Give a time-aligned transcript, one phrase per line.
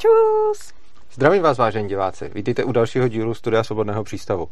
[0.00, 0.72] Čus!
[1.12, 2.30] Zdravím vás, vážení diváci.
[2.34, 4.48] Vítejte u dalšího dílu Studia Svobodného přístavu.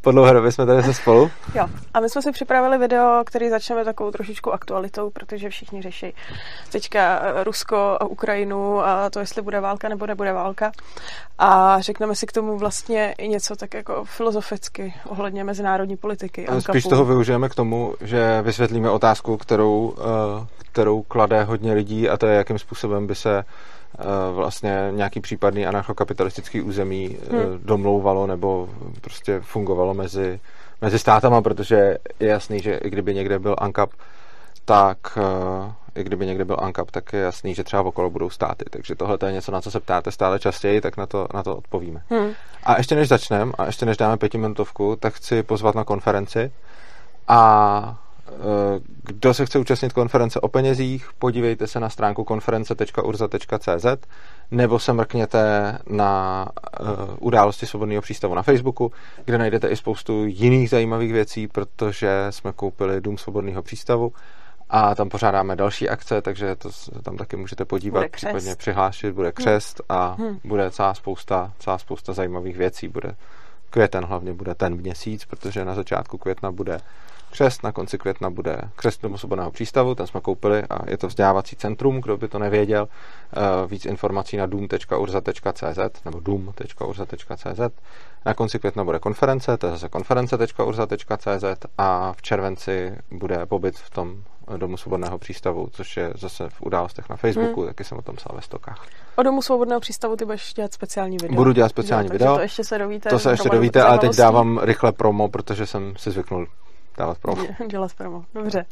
[0.00, 1.30] Po dlouhé době jsme tady se spolu.
[1.54, 6.14] Jo, a my jsme si připravili video, který začneme takovou trošičku aktualitou, protože všichni řeší
[6.72, 10.72] teďka eh, Rusko a Ukrajinu a to, jestli bude válka nebo nebude válka.
[11.38, 16.46] A řekneme si k tomu vlastně i něco tak jako filozoficky ohledně mezinárodní politiky.
[16.58, 22.16] Spíš toho využijeme k tomu, že vysvětlíme otázku, kterou, eh, kterou klade hodně lidí a
[22.16, 23.44] to je, jakým způsobem by se
[24.32, 27.60] vlastně nějaký případný anarchokapitalistický území hmm.
[27.64, 28.68] domlouvalo nebo
[29.00, 30.40] prostě fungovalo mezi,
[30.80, 33.90] mezi státama, protože je jasný, že i kdyby někde byl ANCAP,
[34.64, 35.18] tak
[35.94, 38.64] i kdyby někde byl ANCAP, tak je jasný, že třeba okolo budou státy.
[38.70, 41.56] Takže tohle je něco, na co se ptáte stále častěji, tak na to, na to
[41.56, 42.02] odpovíme.
[42.10, 42.30] Hmm.
[42.64, 46.52] A ještě než začneme a ještě než dáme pětiminutovku, tak chci pozvat na konferenci
[47.28, 48.01] a
[49.02, 53.86] kdo se chce účastnit konference o penězích, podívejte se na stránku konference.urza.cz
[54.50, 56.46] nebo se mrkněte na
[56.80, 56.88] uh,
[57.20, 58.92] události Svobodného přístavu na Facebooku,
[59.24, 64.12] kde najdete i spoustu jiných zajímavých věcí, protože jsme koupili Dům Svobodného přístavu
[64.70, 66.70] a tam pořádáme další akce, takže to
[67.02, 69.32] tam taky můžete podívat, případně přihlášit, bude hm.
[69.32, 70.38] křest a hmm.
[70.44, 72.88] bude celá spousta, celá spousta zajímavých věcí.
[72.88, 73.16] Bude
[73.70, 76.80] květen hlavně bude ten měsíc, protože na začátku května bude
[77.32, 81.06] křest, na konci května bude křest do svobodného přístavu, ten jsme koupili a je to
[81.06, 82.88] vzdělávací centrum, kdo by to nevěděl.
[82.88, 87.60] Eh, víc informací na doom.urza.cz nebo doom.urza.cz.
[88.26, 93.90] Na konci května bude konference, to je zase konference.urza.cz a v červenci bude pobyt v
[93.90, 94.22] tom
[94.56, 97.68] Domu svobodného přístavu, což je zase v událostech na Facebooku, hmm.
[97.68, 98.86] taky jsem o tom psal ve stokách.
[99.16, 101.36] O Domu svobodného přístavu ty budeš dělat speciální video.
[101.36, 102.34] Budu dělat speciální jo, video.
[102.34, 103.10] To ještě se dovíte.
[103.10, 106.46] To se ještě dovíte, ale teď dávám rychle promo, protože jsem si zvyknul
[106.98, 107.42] dávat promo.
[107.70, 108.64] Dělat promo, dobře.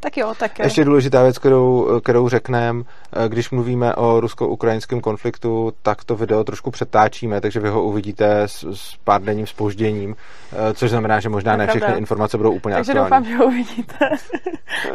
[0.00, 0.58] Tak jo, tak...
[0.58, 6.44] Ještě důležitá věc, kterou, kterou řekneme, eh, když mluvíme o rusko-ukrajinském konfliktu, tak to video
[6.44, 10.16] trošku přetáčíme, takže vy ho uvidíte s, s pár denním spožděním,
[10.52, 13.24] eh, což znamená, že možná ne všechny informace budou úplně takže aktuální.
[13.24, 14.10] Takže doufám, že ho uvidíte,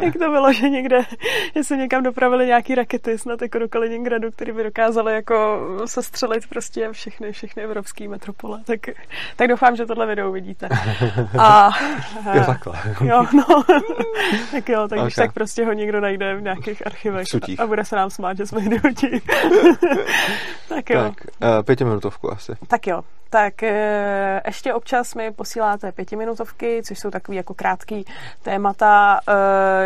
[0.00, 1.02] jak to bylo, že někde,
[1.56, 6.46] že se někam dopravili nějaký rakety snad jako do Kaliningradu, které by dokázaly jako sestřelit
[6.48, 8.60] prostě všechny, všechny evropské metropole.
[8.64, 8.80] Tak,
[9.36, 10.68] tak doufám, že tohle video uvidíte.
[11.38, 11.70] A,
[12.34, 13.08] jo, takhle.
[13.08, 13.64] Jo, no.
[14.52, 15.02] tak jo, tak okay.
[15.02, 18.36] když tak prostě ho někdo najde v nějakých archivech a, a bude se nám smát,
[18.36, 19.22] že jsme idioti.
[20.68, 21.02] tak jo.
[21.02, 21.14] Tak,
[21.58, 22.52] uh, pětiminutovku asi.
[22.68, 23.02] Tak jo,
[23.32, 28.04] tak e, ještě občas mi posíláte pětiminutovky, což jsou takový jako krátký
[28.42, 29.20] témata,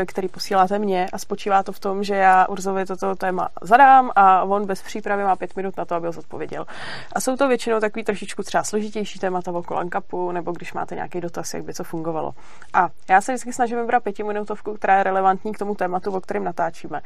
[0.02, 4.10] e, který posíláte mě a spočívá to v tom, že já Urzovi toto téma zadám
[4.16, 6.66] a on bez přípravy má pět minut na to, aby ho zodpověděl.
[7.12, 11.20] A jsou to většinou takový trošičku třeba složitější témata okolo Ankapu, nebo když máte nějaký
[11.20, 12.32] dotaz, jak by co fungovalo.
[12.76, 16.44] A já se vždycky snažím vybrat pětiminutovku, která je relevantní k tomu tématu, o kterém
[16.44, 17.00] natáčíme.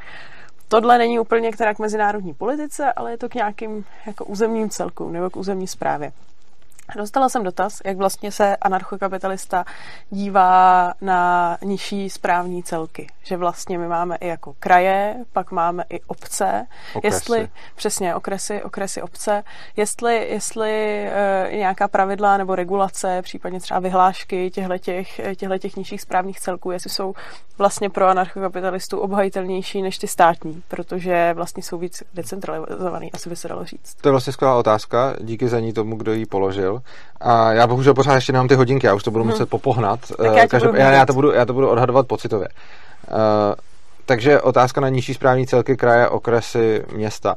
[0.67, 5.29] Tohle není úplně k mezinárodní politice, ale je to k nějakým jako územním celkům nebo
[5.29, 6.11] k územní zprávě.
[6.95, 9.65] Dostala jsem dotaz, jak vlastně se anarchokapitalista
[10.09, 13.07] dívá na nižší správní celky.
[13.23, 16.67] Že vlastně my máme i jako kraje, pak máme i obce.
[16.95, 17.15] Okresy.
[17.15, 19.43] Jestli, přesně, okresy, okresy obce.
[19.75, 20.71] Jestli, jestli
[21.07, 27.13] e, nějaká pravidla nebo regulace, případně třeba vyhlášky těchto těch nižších správních celků, jestli jsou
[27.57, 33.47] vlastně pro anarchokapitalistů obhajitelnější než ty státní, protože vlastně jsou víc decentralizovaný, asi by se
[33.47, 33.95] dalo říct.
[34.01, 36.80] To je vlastně skvělá otázka, díky za ní tomu, kdo ji položil.
[37.21, 39.31] A já bohužel pořád ještě nemám ty hodinky, já už to budu hmm.
[39.31, 39.99] muset popohnat.
[40.17, 42.47] Tak já, Každop, budu já, já, to budu, já to budu odhadovat pocitově.
[43.11, 43.15] Uh,
[44.05, 47.35] takže otázka na nižší správní celky kraje, okresy, města.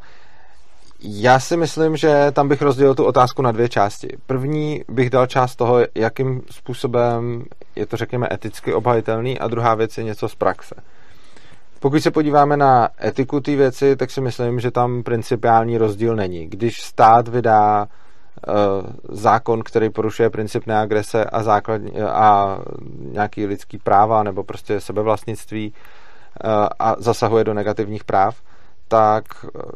[1.01, 4.09] Já si myslím, že tam bych rozdělil tu otázku na dvě části.
[4.27, 7.45] První bych dal část toho, jakým způsobem
[7.77, 10.75] je to, řekněme, eticky obhajitelný a druhá věc je něco z praxe.
[11.81, 16.47] Pokud se podíváme na etiku té věci, tak si myslím, že tam principiální rozdíl není.
[16.47, 17.87] Když stát vydá
[19.09, 22.59] zákon, který porušuje princip neagrese a, základ, a
[22.99, 28.37] nějaký lidský práva nebo prostě sebevlastnictví uh, a zasahuje do negativních práv,
[28.89, 29.25] tak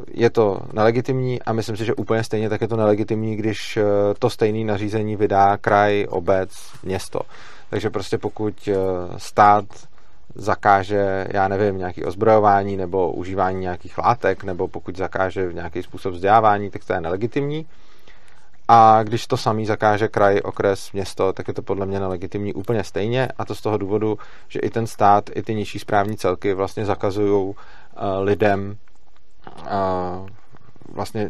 [0.07, 3.83] je to nelegitimní a myslím si, že úplně stejně tak je to nelegitimní, když uh,
[4.19, 6.49] to stejné nařízení vydá kraj, obec,
[6.83, 7.21] město.
[7.69, 8.69] Takže prostě pokud
[9.17, 9.65] stát
[10.35, 16.69] zakáže, já nevím, nějaký ozbrojování nebo užívání nějakých látek, nebo pokud zakáže nějaký způsob vzdělávání,
[16.69, 17.65] tak to je nelegitimní.
[18.71, 22.83] A když to samý zakáže kraj, okres, město, tak je to podle mě nelegitimní úplně
[22.83, 24.17] stejně a to z toho důvodu,
[24.47, 27.55] že i ten stát, i ty nižší správní celky vlastně zakazují uh,
[28.21, 28.77] lidem
[29.61, 30.27] uh,
[30.93, 31.29] vlastně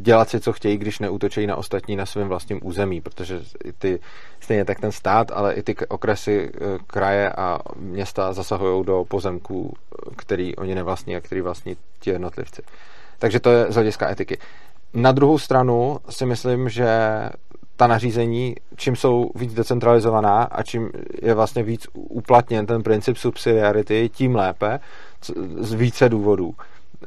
[0.00, 4.00] dělat si, co chtějí, když neútočí na ostatní na svém vlastním území, protože i ty,
[4.40, 9.76] stejně tak ten stát, ale i ty okresy, eh, kraje a města zasahují do pozemků,
[10.16, 12.62] který oni nevlastní a který vlastní ti jednotlivci.
[13.18, 14.38] Takže to je z hlediska etiky.
[14.94, 16.88] Na druhou stranu si myslím, že
[17.76, 20.90] ta nařízení, čím jsou víc decentralizovaná a čím
[21.22, 24.80] je vlastně víc uplatněn ten princip subsidiarity, tím lépe,
[25.58, 26.54] z více důvodů.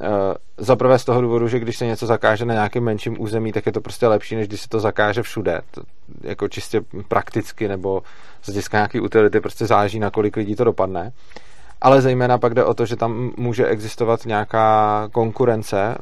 [0.00, 3.52] Eh, za prvé z toho důvodu, že když se něco zakáže na nějakém menším území,
[3.52, 5.60] tak je to prostě lepší, než když se to zakáže všude.
[5.70, 5.82] To,
[6.20, 8.02] jako čistě prakticky nebo
[8.42, 11.12] z hlediska nějaký utility prostě záleží, na kolik lidí to dopadne.
[11.82, 15.94] Ale zejména pak jde o to, že tam může existovat nějaká konkurence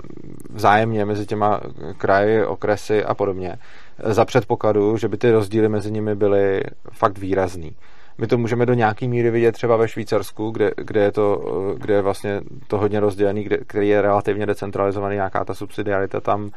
[0.51, 1.61] vzájemně mezi těma
[1.99, 3.57] kraji, okresy a podobně.
[4.05, 6.63] Za předpokladu, že by ty rozdíly mezi nimi byly
[6.93, 7.77] fakt výrazný.
[8.19, 11.37] My to můžeme do nějaký míry vidět třeba ve Švýcarsku, kde, kde, je, to,
[11.79, 16.51] kde je vlastně to hodně rozdělený, kde, který je relativně decentralizovaný, nějaká ta subsidiarita tam,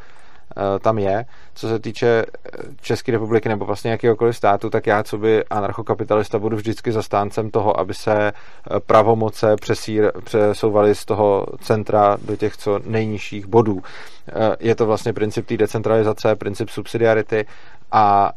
[0.80, 1.26] tam je.
[1.54, 2.50] Co se týče eh,
[2.82, 7.80] České republiky nebo vlastně jakýkoliv státu, tak já, co by anarchokapitalista, budu vždycky zastáncem toho,
[7.80, 8.34] aby se eh,
[8.80, 13.84] pravomoce přesír, přesouvaly z toho centra do těch co nejnižších bodů.
[14.60, 17.46] Je to vlastně princip té decentralizace, princip subsidiarity
[17.92, 18.32] a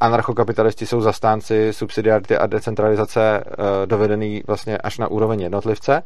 [0.00, 3.44] anarchokapitalisti jsou zastánci subsidiarity a decentralizace
[3.86, 6.02] dovedený vlastně až na úroveň jednotlivce.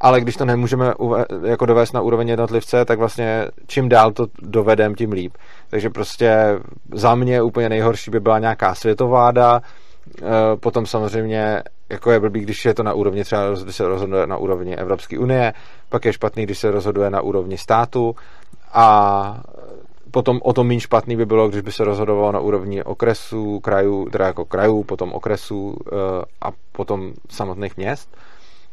[0.00, 0.94] Ale když to nemůžeme
[1.44, 5.34] jako dovést na úroveň jednotlivce, tak vlastně čím dál to dovedem, tím líp.
[5.70, 6.58] Takže prostě
[6.94, 9.60] za mě úplně nejhorší by byla nějaká světovláda,
[10.22, 10.28] uh,
[10.60, 14.36] potom samozřejmě jako je blbý, když je to na úrovni třeba, když se rozhoduje na
[14.36, 15.52] úrovni Evropské unie,
[15.88, 18.16] pak je špatný, když se rozhoduje na úrovni státu
[18.72, 19.40] a
[20.10, 24.08] potom o tom méně špatný by bylo, když by se rozhodovalo na úrovni okresů, krajů,
[24.10, 28.16] teda jako krajů, potom okresů eh, a potom samotných měst.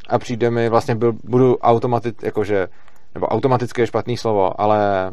[0.10, 2.68] A přijde mi, vlastně byl, budu automatit, jakože,
[3.13, 5.12] nebo automaticky je špatný slovo, ale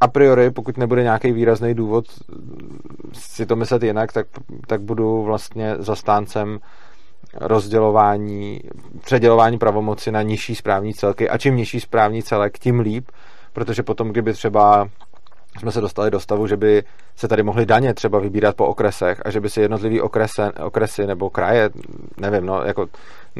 [0.00, 2.04] a priori, pokud nebude nějaký výrazný důvod
[3.12, 4.26] si to myslet jinak, tak,
[4.66, 6.58] tak budu vlastně zastáncem
[7.40, 8.60] rozdělování,
[9.04, 11.28] předělování pravomoci na nižší správní celky.
[11.28, 13.10] A čím nižší správní celek, tím líp,
[13.52, 14.88] protože potom, kdyby třeba
[15.58, 16.84] jsme se dostali do stavu, že by
[17.16, 21.06] se tady mohly daně třeba vybírat po okresech a že by si jednotlivý okrese, okresy
[21.06, 21.70] nebo kraje,
[22.16, 22.86] nevím, no, jako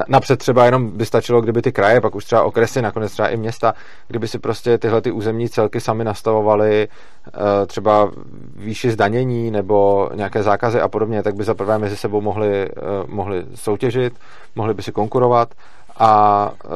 [0.08, 3.37] napřed třeba jenom by stačilo, kdyby ty kraje, pak už třeba okresy, nakonec třeba i
[3.37, 3.75] města,
[4.08, 6.88] kdyby si prostě tyhle ty územní celky sami nastavovaly
[7.29, 8.11] eh, třeba
[8.56, 12.70] výši zdanění nebo nějaké zákazy a podobně, tak by za prvé mezi sebou mohli, eh,
[13.06, 14.14] mohli soutěžit,
[14.56, 15.55] mohli by si konkurovat
[15.99, 16.69] a eh,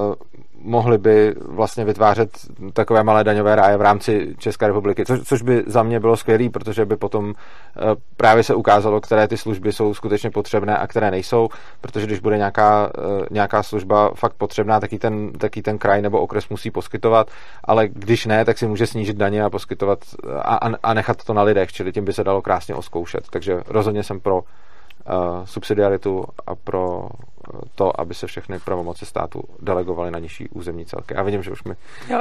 [0.62, 2.30] mohli by vlastně vytvářet
[2.72, 6.48] takové malé daňové ráje v rámci České republiky, což, což by za mě bylo skvělé,
[6.50, 7.80] protože by potom eh,
[8.16, 11.48] právě se ukázalo, které ty služby jsou skutečně potřebné a které nejsou,
[11.80, 16.20] protože když bude nějaká, eh, nějaká služba fakt potřebná, tak ten, taky ten kraj nebo
[16.20, 17.30] okres musí poskytovat,
[17.64, 19.98] ale když ne, tak si může snížit daně a poskytovat
[20.38, 23.24] a, a nechat to na lidech, čili tím by se dalo krásně oskoušet.
[23.30, 24.42] Takže rozhodně jsem pro
[25.44, 27.08] subsidiaritu a pro
[27.74, 31.14] to, aby se všechny pravomoci státu delegovaly na nižší územní celky.
[31.14, 31.74] A vidím, že už mi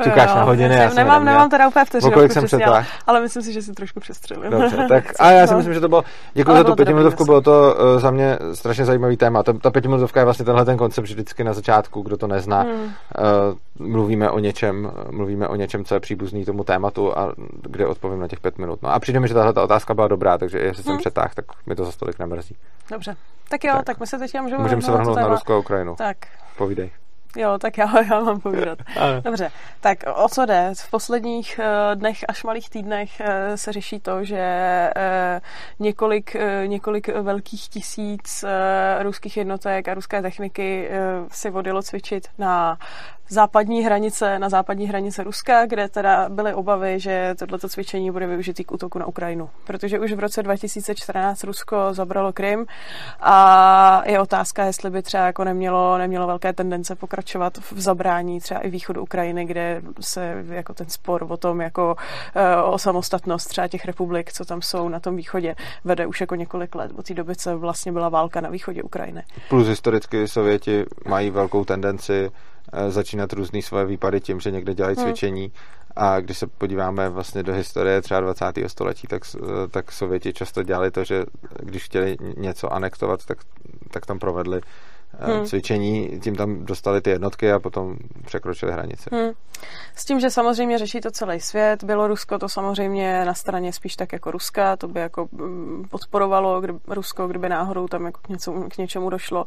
[0.03, 0.75] čekáš na hodiny.
[0.75, 3.73] Já, já nemám, nemám teda úplně vteřinu, kolik jsem přesněla, ale myslím si, že si
[3.73, 4.51] trošku přestřelil.
[4.51, 6.03] Dobře, tak a já si myslím, že to bylo,
[6.33, 9.43] děkuji za tu pětiminutovku, bylo to uh, za mě strašně zajímavý téma.
[9.43, 12.61] Ta, ta pětiminutovka je vlastně tenhle ten koncept vždycky na začátku, kdo to nezná.
[12.61, 12.83] Hmm.
[13.79, 18.19] Uh, mluvíme o něčem, mluvíme o něčem, co je příbuzný tomu tématu a kde odpovím
[18.19, 18.79] na těch pět minut.
[18.81, 20.93] No a přijde mi, že tahle ta otázka byla dobrá, takže jestli hmm.
[20.93, 22.55] jsem přetáh, tak mi to za stolik nemrzí.
[22.91, 23.15] Dobře.
[23.49, 24.63] Tak jo, tak, tak my se teď můžeme...
[24.63, 25.95] Můžeme se vrhnout na Rusko a Ukrajinu.
[25.95, 26.17] Tak.
[26.57, 26.91] Povídej.
[27.37, 28.79] Jo, tak já, já mám povídat.
[29.23, 29.51] Dobře,
[29.81, 30.71] tak o co jde?
[30.77, 35.41] V posledních uh, dnech až malých týdnech uh, se řeší to, že uh,
[35.85, 36.35] několik,
[36.65, 38.45] několik velkých tisíc
[39.01, 40.89] ruských jednotek a ruské techniky
[41.31, 42.77] si vodilo cvičit na
[43.29, 48.63] západní hranice, na západní hranice Ruska, kde teda byly obavy, že tohleto cvičení bude využitý
[48.63, 49.49] k útoku na Ukrajinu.
[49.63, 52.65] Protože už v roce 2014 Rusko zabralo Krym
[53.19, 58.59] a je otázka, jestli by třeba jako nemělo, nemělo velké tendence pokračovat v zabrání třeba
[58.59, 61.95] i východu Ukrajiny, kde se jako ten spor o tom jako
[62.35, 66.35] eh, o samostatnost třeba těch republik, co tam jsou na tom východě, vede už jako
[66.35, 66.91] několik let.
[66.95, 69.23] Od té doby, co vlastně byla válka na východě Ukrajiny.
[69.49, 72.31] Plus historicky Sověti mají velkou tendenci
[72.89, 75.05] začínat různý svoje výpady tím, že někde dělají hmm.
[75.05, 75.51] cvičení hmm.
[75.95, 78.45] a když se podíváme vlastně do historie třeba 20.
[78.67, 81.25] století, tak, eh, tak Sověti často dělali to, že
[81.59, 83.37] když chtěli něco anektovat, tak,
[83.91, 84.86] tak tam provedli Eh,
[85.19, 85.45] hmm.
[85.45, 89.09] cvičení, tím tam dostali ty jednotky a potom překročili hranice.
[89.13, 89.31] Hmm.
[89.95, 94.13] S tím, že samozřejmě řeší to celý svět, Bělorusko to samozřejmě na straně spíš tak
[94.13, 98.51] jako Ruska, to by jako mm, podporovalo kdy, Rusko, kdyby náhodou tam jako k, něco,
[98.53, 99.45] k něčemu došlo.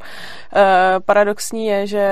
[0.56, 2.06] E, paradoxní je, že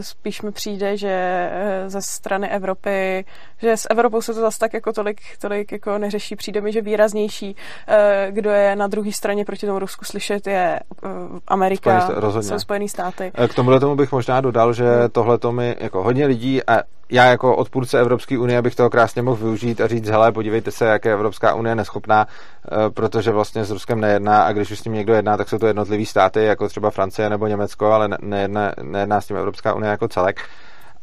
[0.00, 1.08] spíš mi přijde, že
[1.52, 3.24] eh, ze strany Evropy,
[3.58, 6.36] že s Evropou se to zase tak jako tolik, tolik jako neřeší.
[6.36, 7.56] Přijde mi, že výraznější,
[7.88, 10.80] e, kdo je na druhé straně proti tomu Rusku slyšet, je e,
[11.46, 12.08] Amerika.
[12.14, 13.32] Rozhodně Spojené státy.
[13.48, 17.24] K tomuhle tomu bych možná dodal, že tohle to mi jako hodně lidí a já
[17.24, 21.04] jako odpůrce Evropské unie bych toho krásně mohl využít a říct, hele, podívejte se, jak
[21.04, 24.92] je Evropská unie neschopná, eh, protože vlastně s Ruskem nejedná a když už s tím
[24.92, 29.20] někdo jedná, tak jsou to jednotlivý státy, jako třeba Francie nebo Německo, ale nejedná, nejedná
[29.20, 30.40] s tím Evropská unie jako celek.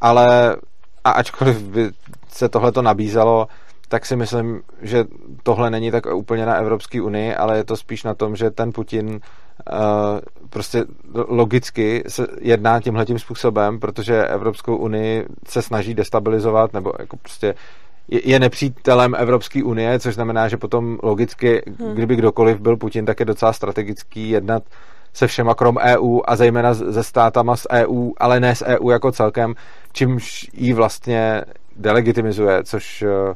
[0.01, 0.55] Ale
[1.03, 1.89] a ačkoliv by
[2.27, 3.47] se tohle to nabízelo,
[3.93, 5.05] tak si myslím, že
[5.43, 8.71] tohle není tak úplně na Evropské unii, ale je to spíš na tom, že ten
[8.71, 9.19] Putin uh,
[10.49, 10.85] prostě
[11.27, 17.55] logicky se jedná tímhletím způsobem, protože Evropskou unii se snaží destabilizovat, nebo jako prostě
[18.07, 21.93] je, nepřítelem Evropské unie, což znamená, že potom logicky, hmm.
[21.93, 24.63] kdyby kdokoliv byl Putin, tak je docela strategický jednat
[25.13, 29.11] se všema krom EU a zejména ze státama z EU, ale ne z EU jako
[29.11, 29.55] celkem,
[29.91, 31.41] čímž ji vlastně
[31.75, 33.33] delegitimizuje, což uh,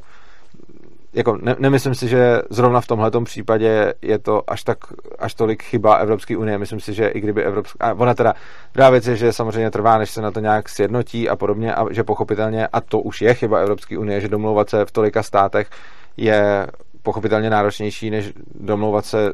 [1.18, 4.78] jako ne, nemyslím si, že zrovna v tomhle případě je to až tak,
[5.18, 6.58] až tolik chyba Evropské unie.
[6.58, 7.78] Myslím si, že i kdyby Evropská...
[7.80, 8.34] A ona teda,
[8.74, 11.92] druhá věc je, že samozřejmě trvá, než se na to nějak sjednotí a podobně, a
[11.92, 15.70] že pochopitelně, a to už je chyba Evropské unie, že domlouvat se v tolika státech
[16.16, 16.66] je
[17.02, 19.32] pochopitelně náročnější, než domlouvat se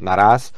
[0.00, 0.52] naraz.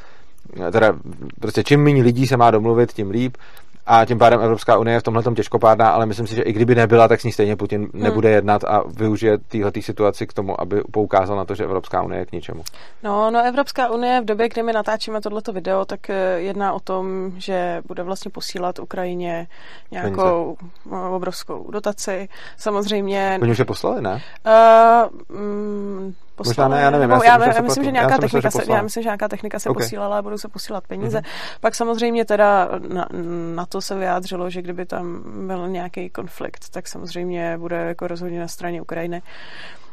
[0.71, 0.93] Teda
[1.39, 3.37] prostě čím méně lidí se má domluvit, tím líp
[3.85, 6.75] a tím pádem Evropská unie je v tomhle těžkopádná, ale myslím si, že i kdyby
[6.75, 8.03] nebyla, tak s ní stejně Putin hmm.
[8.03, 12.21] nebude jednat a využije téhle situaci k tomu, aby poukázal na to, že Evropská unie
[12.21, 12.63] je k ničemu.
[13.03, 16.79] No, no Evropská unie v době, kdy my natáčíme tohleto video, tak eh, jedná o
[16.79, 19.47] tom, že bude vlastně posílat Ukrajině
[19.91, 21.07] nějakou Peníze.
[21.09, 22.29] obrovskou dotaci.
[22.57, 23.39] Samozřejmě...
[23.41, 24.21] Oni už je poslali, ne?
[24.45, 26.69] Uh, mm, poslali.
[26.69, 27.09] Možná ne, já nevím.
[27.09, 29.69] Já, já, já, já myslím, že nějaká technika se, já myslím, že nějaká technika se
[29.69, 29.83] okay.
[29.83, 31.19] posílala a budou se posílat peníze.
[31.19, 31.57] Mm-hmm.
[31.61, 33.07] Pak samozřejmě teda na,
[33.55, 38.39] na, to se vyjádřilo, že kdyby tam byl nějaký konflikt, tak samozřejmě bude jako rozhodně
[38.39, 39.21] na straně Ukrajiny.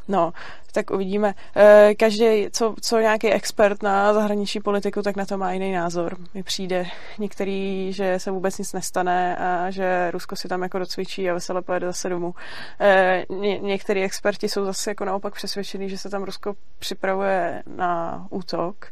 [0.09, 0.33] No,
[0.73, 1.35] tak uvidíme.
[1.57, 6.17] Eh, každý, co, co nějaký expert na zahraniční politiku, tak na to má jiný názor.
[6.35, 6.87] Mi přijde
[7.19, 11.63] některý, že se vůbec nic nestane a že Rusko si tam jako docvičí a veselé
[11.63, 12.35] pojede zase domů.
[12.81, 18.87] Eh, ně, experti jsou zase jako naopak přesvědčení, že se tam Rusko připravuje na útok.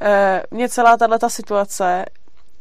[0.00, 2.04] Eh, Mně celá tato situace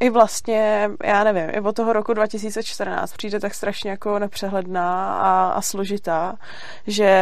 [0.03, 5.51] i vlastně, já nevím, i od toho roku 2014 přijde tak strašně jako nepřehledná a,
[5.51, 6.35] a složitá,
[6.87, 7.13] že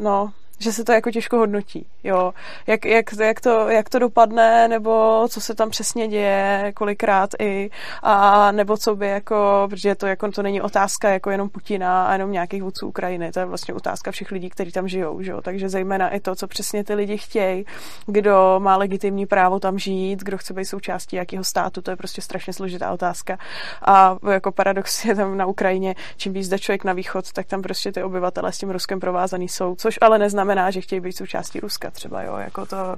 [0.00, 2.34] no, že se to jako těžko hodnotí, jo.
[2.66, 7.70] Jak, jak, jak, to, jak to dopadne, nebo co se tam přesně děje, kolikrát i,
[8.02, 12.12] a nebo co by jako, protože to jako to není otázka jako jenom Putina a
[12.12, 15.40] jenom nějakých vůdců Ukrajiny, to je vlastně otázka všech lidí, kteří tam žijou, že jo.
[15.40, 17.64] Takže zejména i to, co přesně ty lidi chtějí,
[18.06, 22.22] kdo má legitimní právo tam žít, kdo chce být součástí jakého státu, to je prostě
[22.22, 23.38] strašně složitá otázka.
[23.82, 27.92] A jako paradox je tam na Ukrajině, čím víc člověk na východ, tak tam prostě
[27.92, 31.60] ty obyvatele s tím Ruskem provázaný jsou, což ale neznamená, znamená, že chtějí být součástí
[31.60, 32.96] Ruska třeba, jo, jako to,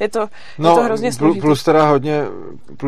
[0.00, 0.28] je to,
[0.58, 1.40] no, je to hrozně složitý.
[1.40, 2.22] Plus teda hodně,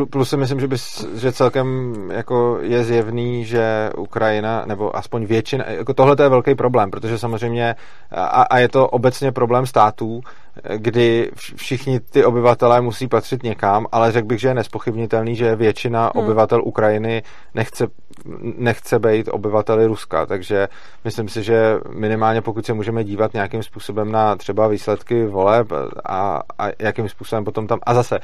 [0.09, 5.65] plus si myslím, že, bys, že celkem jako je zjevný, že Ukrajina, nebo aspoň většina,
[5.67, 7.75] jako tohle je velký problém, protože samozřejmě,
[8.11, 10.21] a, a je to obecně problém států,
[10.77, 16.01] kdy všichni ty obyvatelé musí patřit někam, ale řekl bych, že je nespochybnitelný, že většina
[16.01, 16.23] hmm.
[16.23, 17.87] obyvatel Ukrajiny nechce,
[18.57, 20.67] nechce být obyvateli Ruska, takže
[21.03, 25.67] myslím si, že minimálně pokud se můžeme dívat nějakým způsobem na třeba výsledky voleb
[26.05, 28.19] a, a jakým způsobem potom tam, a zase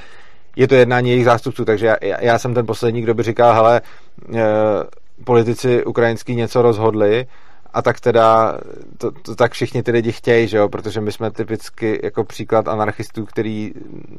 [0.56, 3.82] je to jednání jejich zástupců, takže já, já jsem ten poslední, kdo by říkal, hele,
[4.36, 4.44] e,
[5.24, 7.28] politici ukrajinský něco rozhodli,
[7.74, 8.60] a tak teda
[8.98, 12.68] to, to tak všichni ty lidi chtějí, že jo, protože my jsme typicky jako příklad
[12.68, 13.74] anarchistů, který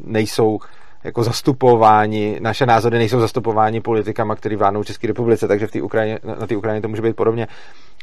[0.04, 0.59] nejsou
[1.04, 6.19] jako zastupováni, naše názory nejsou zastupováni politikama, který vládnou České republice, takže v té Ukrajině,
[6.40, 7.49] na té Ukrajině to může být podobně.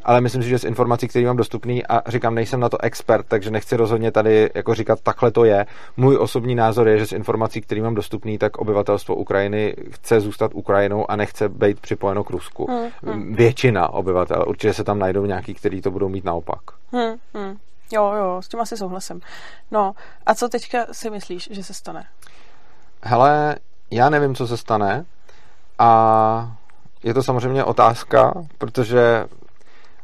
[0.04, 3.25] Ale myslím si, že z informací, které mám dostupný, a říkám, nejsem na to expert,
[3.27, 5.66] takže nechci rozhodně tady jako říkat, takhle to je.
[5.98, 10.51] Můj osobní názor je, že z informací, které mám dostupný, tak obyvatelstvo Ukrajiny chce zůstat
[10.54, 12.68] Ukrajinou a nechce být připojeno k Rusku.
[12.72, 13.34] Hmm, hmm.
[13.36, 16.62] Většina obyvatel, určitě se tam najdou nějaký, který to budou mít naopak.
[16.92, 17.58] Hmm, hmm.
[17.92, 19.22] Jo, jo, s tím asi souhlasím.
[19.72, 19.94] No,
[20.25, 22.06] a co teďka si myslíš, že se stane?
[23.04, 23.56] Hele,
[23.92, 25.06] já nevím, co se stane
[25.80, 26.51] a
[27.04, 29.25] je to samozřejmě otázka, protože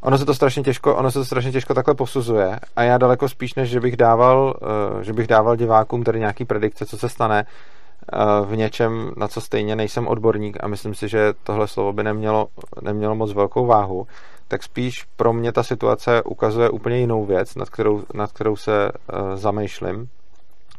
[0.01, 3.29] ono se to strašně těžko, ono se to strašně těžko takhle posuzuje a já daleko
[3.29, 7.09] spíš, než že bych dával, eh, že bych dával divákům tady nějaký predikce, co se
[7.09, 11.93] stane eh, v něčem, na co stejně nejsem odborník a myslím si, že tohle slovo
[11.93, 12.47] by nemělo,
[12.81, 14.07] nemělo moc velkou váhu,
[14.47, 18.91] tak spíš pro mě ta situace ukazuje úplně jinou věc, nad kterou, nad kterou se
[18.91, 20.09] uh, zamýšlím.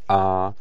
[0.08, 0.52] A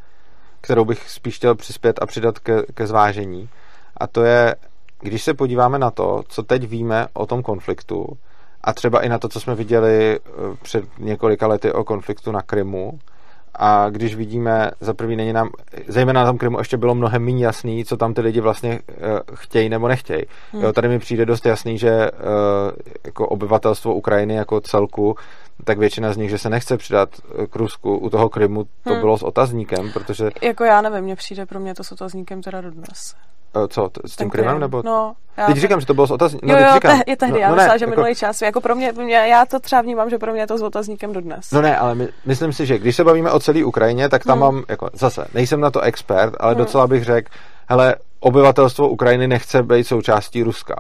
[0.64, 3.50] kterou bych spíš chtěl přispět a přidat ke, ke zvážení.
[3.98, 4.56] A to je,
[5.00, 8.08] když se podíváme na to, co teď víme o tom konfliktu,
[8.64, 10.30] a třeba i na to, co jsme viděli eh,
[10.62, 13.00] před několika lety o konfliktu na Krymu,
[13.56, 15.50] a když vidíme, za prvý není nám,
[15.88, 19.20] zejména na tom Krymu ještě bylo mnohem méně jasný, co tam ty lidi vlastně uh,
[19.34, 20.24] chtějí nebo nechtějí.
[20.52, 20.64] Hmm.
[20.64, 22.72] Jo, tady mi přijde dost jasný, že uh,
[23.06, 25.16] jako obyvatelstvo Ukrajiny jako celku,
[25.64, 27.10] tak většina z nich, že se nechce přidat
[27.50, 29.00] k Rusku u toho Krymu, to hmm.
[29.00, 30.30] bylo s otazníkem, protože...
[30.42, 33.16] Jako já nevím, mně přijde pro mě to s otazníkem teda dodnes.
[33.56, 34.60] Eh, co, s tím Krymem?
[34.60, 34.82] Nebo...
[34.86, 36.50] No, já teď říkám, že to bylo s otazníkem.
[36.50, 37.96] No, jo, jo, říkám, te, je tehdy, no, já no myslela, ne, že jako...
[37.96, 38.42] minulý čas.
[38.42, 41.14] Jako pro mě, mě, já to třeba vnímám, že pro mě je to s otazníkem
[41.14, 41.52] dodnes.
[41.52, 44.42] No ne, ale my, myslím si, že když se bavíme o celé Ukrajině, tak tam
[44.42, 44.54] hmm.
[44.56, 46.58] mám, jako zase, nejsem na to expert, ale hmm.
[46.58, 47.32] docela bych řekl,
[47.70, 50.76] hele, obyvatelstvo Ukrajiny nechce být součástí Ruska.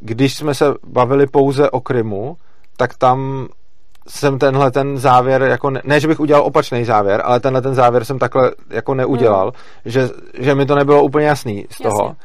[0.00, 2.36] Když jsme se bavili pouze o Krymu,
[2.76, 3.48] tak tam
[4.08, 7.74] jsem tenhle ten závěr, jako ne, ne, že bych udělal opačný závěr, ale tenhle ten
[7.74, 9.92] závěr jsem takhle jako neudělal, hmm.
[9.92, 12.04] že, že mi to nebylo úplně jasný z toho.
[12.04, 12.16] Jasně.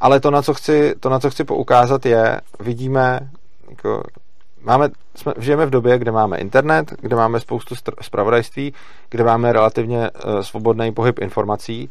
[0.00, 3.20] Ale to, na co chci, to, na co chci poukázat, je, vidíme,
[3.70, 4.02] jako,
[4.62, 8.74] máme, jsme, žijeme v době, kde máme internet, kde máme spoustu zpravodajství,
[9.10, 11.90] kde máme relativně uh, svobodný pohyb informací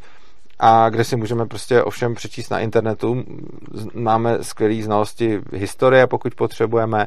[0.58, 3.24] a kde si můžeme prostě ovšem přečíst na internetu.
[3.94, 7.06] Máme skvělé znalosti historie, pokud potřebujeme.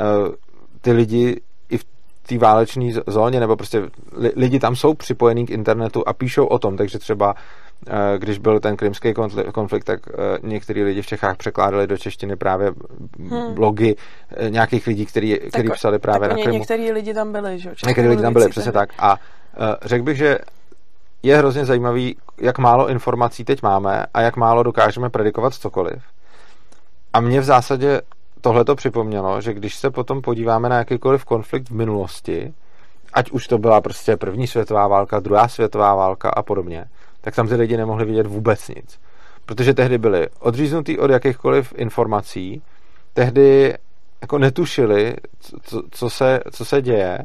[0.00, 0.28] Uh,
[0.80, 1.40] ty lidi
[2.28, 3.82] té válečné zóně, nebo prostě
[4.36, 7.34] lidi tam jsou připojení k internetu a píšou o tom, takže třeba
[7.88, 9.14] eh, když byl ten krymský
[9.54, 12.72] konflikt, tak eh, některý lidi v Čechách překládali do češtiny právě
[13.18, 13.54] hmm.
[13.54, 13.96] blogy
[14.36, 16.58] eh, nějakých lidí, který, který psali právě tak na Krymu.
[16.58, 17.72] Některý lidi tam byli, že?
[17.86, 18.90] Některý lidi tam byli, přesně tak.
[18.98, 19.16] A
[19.84, 20.38] řekl bych, že
[21.22, 26.02] je hrozně zajímavý, jak málo informací teď máme a jak málo dokážeme predikovat cokoliv.
[27.12, 28.00] A mě v zásadě
[28.40, 32.54] tohle to připomnělo, že když se potom podíváme na jakýkoliv konflikt v minulosti,
[33.12, 36.84] ať už to byla prostě první světová válka, druhá světová válka a podobně,
[37.20, 39.00] tak tam ty lidi nemohli vidět vůbec nic.
[39.46, 42.62] Protože tehdy byli odříznutí od jakýchkoliv informací,
[43.14, 43.74] tehdy
[44.20, 45.16] jako netušili,
[45.62, 47.18] co, co, se, co se děje,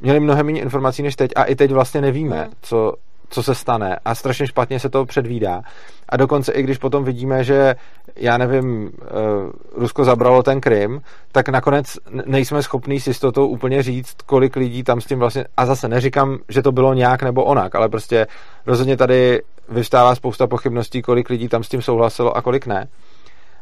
[0.00, 2.94] měli mnohem méně informací než teď a i teď vlastně nevíme, co,
[3.32, 5.62] co se stane a strašně špatně se to předvídá.
[6.08, 7.74] A dokonce i když potom vidíme, že
[8.16, 9.06] já nevím, eh,
[9.76, 11.00] Rusko zabralo ten Krym,
[11.32, 15.66] tak nakonec nejsme schopní s jistotou úplně říct, kolik lidí tam s tím vlastně, a
[15.66, 18.26] zase neříkám, že to bylo nějak nebo onak, ale prostě
[18.66, 22.88] rozhodně tady vystává spousta pochybností, kolik lidí tam s tím souhlasilo a kolik ne.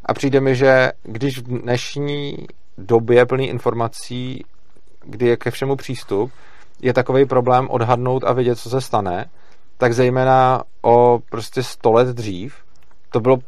[0.05, 2.47] A přijde mi, že když v dnešní
[2.79, 4.45] době plný informací,
[5.05, 6.31] kdy je ke všemu přístup,
[6.83, 9.27] je takový problém odhadnout a vědět, co se stane,
[9.81, 12.55] tak zejména o prostě 100 let dřív
[13.13, 13.39] to bylo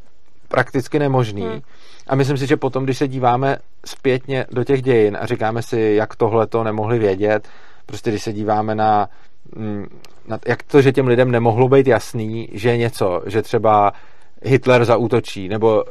[0.49, 1.43] prakticky nemožný.
[1.43, 1.61] Hmm.
[2.07, 5.81] A myslím si, že potom, když se díváme zpětně do těch dějin a říkáme si,
[5.97, 7.49] jak tohle to nemohli vědět,
[7.87, 9.09] prostě když se díváme na,
[9.57, 9.87] mm,
[10.29, 13.93] na jak to, že těm lidem nemohlo být jasný, že něco, že třeba
[14.43, 15.85] Hitler zaútočí, nebo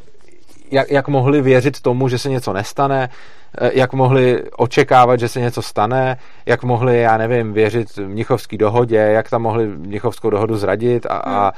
[0.71, 3.09] jak, jak mohli věřit tomu, že se něco nestane,
[3.57, 8.97] eh, jak mohli očekávat, že se něco stane, jak mohli, já nevím, věřit Mnichovský dohodě,
[8.97, 11.51] jak tam mohli Mnichovskou dohodu zradit a, a, a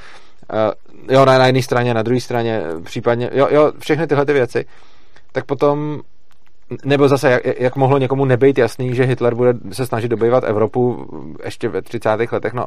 [1.09, 4.33] eh, jo, na, na jedné straně, na druhé straně, případně, jo, jo, všechny tyhle ty
[4.33, 4.65] věci,
[5.31, 6.01] tak potom
[6.85, 11.07] nebo zase, jak, jak mohlo někomu nebejt jasný, že Hitler bude se snažit dobývat Evropu
[11.45, 12.09] ještě ve 30.
[12.31, 12.65] letech, no,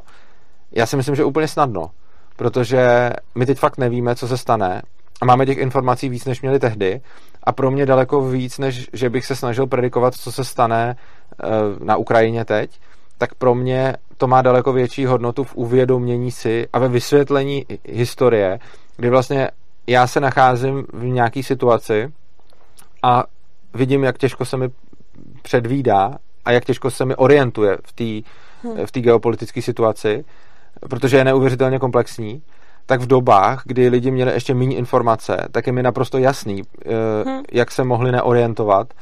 [0.73, 1.91] já si myslím, že úplně snadno,
[2.37, 4.83] protože my teď fakt nevíme, co se stane
[5.21, 7.01] a máme těch informací víc, než měli tehdy.
[7.43, 11.47] A pro mě daleko víc, než že bych se snažil predikovat, co se stane eh,
[11.85, 12.81] na Ukrajině teď,
[13.19, 18.59] tak pro mě to má daleko větší hodnotu v uvědomění si a ve vysvětlení historie,
[18.97, 19.51] kdy vlastně
[19.87, 22.13] já se nacházím v nějaké situaci
[23.03, 23.25] a
[23.75, 24.69] vidím, jak těžko se mi
[25.43, 28.31] předvídá a jak těžko se mi orientuje v té
[28.87, 30.25] v té geopolitické situaci,
[30.91, 32.43] protože je neuvěřitelně komplexní
[32.87, 36.63] tak v dobách, kdy lidi měli ještě méně informace, tak je mi naprosto jasný,
[37.25, 37.43] hmm.
[37.53, 38.95] jak se mohli neorientovat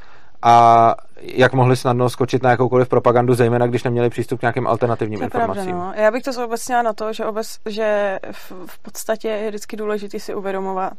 [0.44, 5.18] a jak mohli snadno skočit na jakoukoliv propagandu, zejména když neměli přístup k nějakým alternativním
[5.18, 5.64] to informacím.
[5.64, 5.92] Pravda, no.
[6.02, 10.20] Já bych to zobecnila na to, že, obec, že v, v podstatě je vždycky důležité
[10.20, 10.92] si uvědomovat,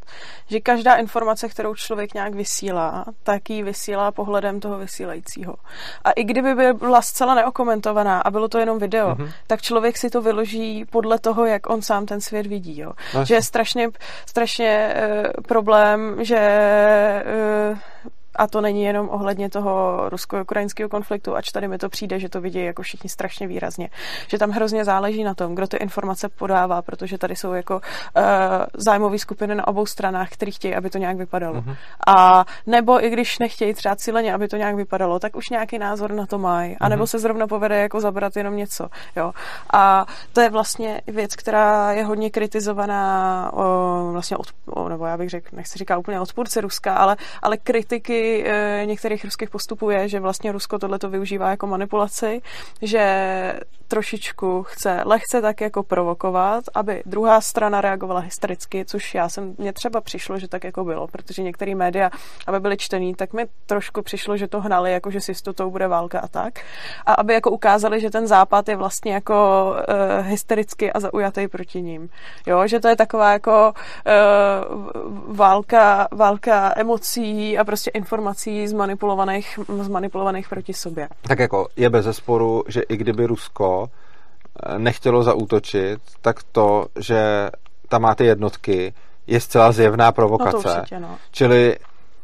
[0.50, 5.56] že každá informace, kterou člověk nějak vysílá, tak ji vysílá pohledem toho vysílajícího.
[6.04, 9.32] A i kdyby byla zcela neokomentovaná a bylo to jenom video, mm-hmm.
[9.48, 12.80] tak člověk si to vyloží podle toho, jak on sám ten svět vidí.
[12.80, 12.92] Jo.
[13.16, 13.90] No, že je strašně,
[14.26, 17.24] strašně uh, problém, že
[17.72, 17.78] uh,
[18.36, 22.42] a to není jenom ohledně toho rusko-ukrajinského konfliktu, ač tady mi to přijde, že to
[22.42, 23.90] vidí jako všichni strašně výrazně.
[24.28, 27.82] Že tam hrozně záleží na tom, kdo ty informace podává, protože tady jsou jako uh,
[28.78, 31.62] zájmové skupiny na obou stranách, které chtějí, aby to nějak vypadalo.
[31.62, 31.76] Uh-huh.
[32.08, 36.12] A nebo i když nechtějí třeba cíleně, aby to nějak vypadalo, tak už nějaký názor
[36.12, 36.78] na to mají.
[36.80, 37.08] A nebo uh-huh.
[37.08, 38.88] se zrovna povede jako zabrat jenom něco.
[39.16, 39.32] Jo.
[39.74, 43.06] A to je vlastně věc, která je hodně kritizovaná
[43.54, 47.58] o, vlastně od, o, nebo já bych řekl, nechci říkat úplně odpůrce Ruska, ale, ale
[47.58, 52.42] kritiky kritiky e, některých ruských postupů je, že vlastně Rusko tohleto využívá jako manipulaci,
[52.82, 53.54] že
[53.88, 59.74] trošičku chce lehce tak jako provokovat, aby druhá strana reagovala hystericky, což já jsem, mně
[59.74, 62.10] třeba přišlo, že tak jako bylo, protože některé média,
[62.48, 65.88] aby byly čtený, tak mi trošku přišlo, že to hnali, jako že s to bude
[65.88, 66.54] válka a tak.
[67.06, 71.82] A aby jako ukázali, že ten západ je vlastně jako uh, hystericky a zaujatý proti
[71.82, 72.10] ním.
[72.48, 80.50] Jo, že to je taková jako uh, válka, válka emocí a prostě informací zmanipulovaných, zmanipulovaných
[80.50, 81.08] proti sobě.
[81.22, 87.50] Tak jako je bez zesporu, že i kdyby Rusko eh, nechtělo zaútočit, tak to, že
[87.90, 88.94] tam má ty jednotky,
[89.28, 90.58] je zcela zjevná provokace.
[90.58, 91.18] No to určitě, no.
[91.32, 91.76] Čili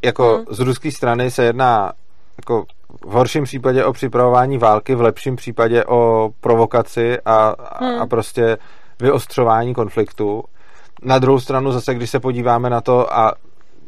[0.01, 0.45] jako hmm.
[0.49, 1.93] z ruské strany se jedná
[2.37, 2.65] jako
[3.05, 8.01] v horším případě o připravování války, v lepším případě o provokaci a, hmm.
[8.01, 8.57] a prostě
[8.99, 10.43] vyostřování konfliktu.
[11.01, 13.33] Na druhou stranu zase, když se podíváme na to a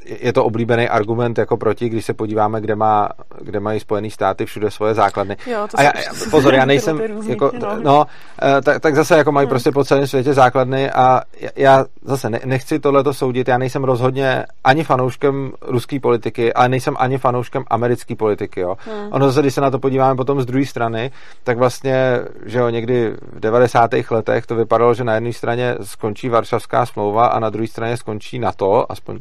[0.05, 3.09] je to oblíbený argument jako proti, když se podíváme, kde, má,
[3.41, 5.37] kde mají Spojené státy všude svoje základny.
[5.47, 5.91] Jo, to a já,
[6.31, 8.05] pozor, já nejsem, jako, no, no
[8.41, 9.49] eh, tak, tak zase jako mají hmm.
[9.49, 11.21] prostě po celém světě základny a
[11.55, 16.95] já zase ne, nechci tohleto soudit, já nejsem rozhodně ani fanouškem ruské politiky, ale nejsem
[16.99, 18.75] ani fanouškem americké politiky, jo.
[18.79, 19.07] Hmm.
[19.11, 21.11] Ono zase, když se na to podíváme potom z druhé strany,
[21.43, 23.91] tak vlastně, že jo, někdy v 90.
[24.11, 28.39] letech to vypadalo, že na jedné straně skončí Varšavská smlouva a na druhé straně skončí
[28.39, 29.19] NATO, aspoň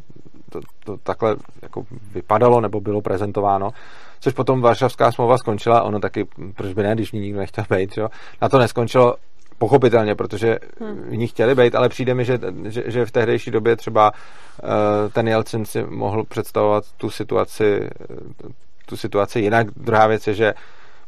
[0.53, 3.69] to, to takhle jako vypadalo nebo bylo prezentováno,
[4.19, 7.97] což potom Varšavská smlouva skončila, ono taky, proč by ne, když ní nikdo nechtěl být,
[7.97, 8.09] jo?
[8.41, 9.15] na to neskončilo
[9.57, 11.09] pochopitelně, protože hmm.
[11.09, 14.69] v ní chtěli být, ale přijde mi, že, že, že v tehdejší době třeba uh,
[15.13, 17.89] ten Jelcin si mohl představovat tu situaci,
[18.85, 19.67] tu situaci jinak.
[19.75, 20.53] Druhá věc je, že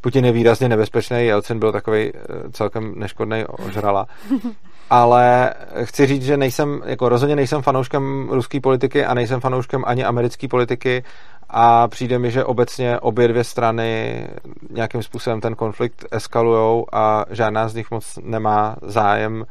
[0.02, 2.20] Putin je výrazně nebezpečný, Jelcin byl takový uh,
[2.52, 4.08] celkem neškodný ožrala.
[4.90, 10.04] ale chci říct, že nejsem, jako rozhodně nejsem fanouškem ruské politiky a nejsem fanouškem ani
[10.04, 11.04] americké politiky
[11.50, 14.22] a přijde mi, že obecně obě dvě strany
[14.70, 19.46] nějakým způsobem ten konflikt eskalujou a žádná z nich moc nemá zájem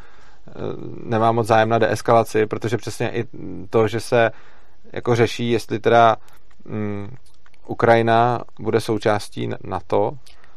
[0.49, 0.53] eh,
[1.05, 3.25] nemá moc zájem na deeskalaci, protože přesně i
[3.71, 4.31] to, že se
[4.93, 6.17] jako řeší, jestli teda
[6.67, 7.09] um,
[7.67, 10.13] Ukrajina bude součástí NATO,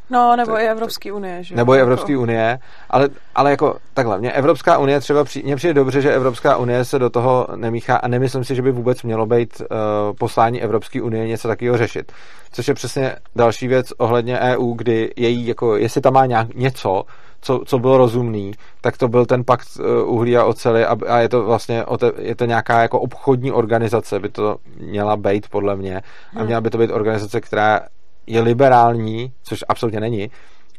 [0.09, 1.55] No, nebo tak, i Evropské unie, že?
[1.55, 2.21] Nebo i Evropské jako...
[2.21, 6.57] unie, ale, ale jako takhle, mě Evropská unie třeba, při, mně přijde dobře, že Evropská
[6.57, 9.67] unie se do toho nemíchá a nemyslím si, že by vůbec mělo být uh,
[10.19, 12.11] poslání Evropské unie něco takového řešit.
[12.51, 17.03] Což je přesně další věc ohledně EU, kdy její, jako, jestli tam má nějak něco,
[17.41, 21.17] co, co bylo rozumný, tak to byl ten pakt uh, uhlí a oceli a, a
[21.19, 21.83] je to vlastně
[22.17, 26.01] je to nějaká jako obchodní organizace, by to měla být podle mě a
[26.37, 26.45] hmm.
[26.45, 27.79] měla by to být organizace, která
[28.27, 30.31] je liberální, což absolutně není,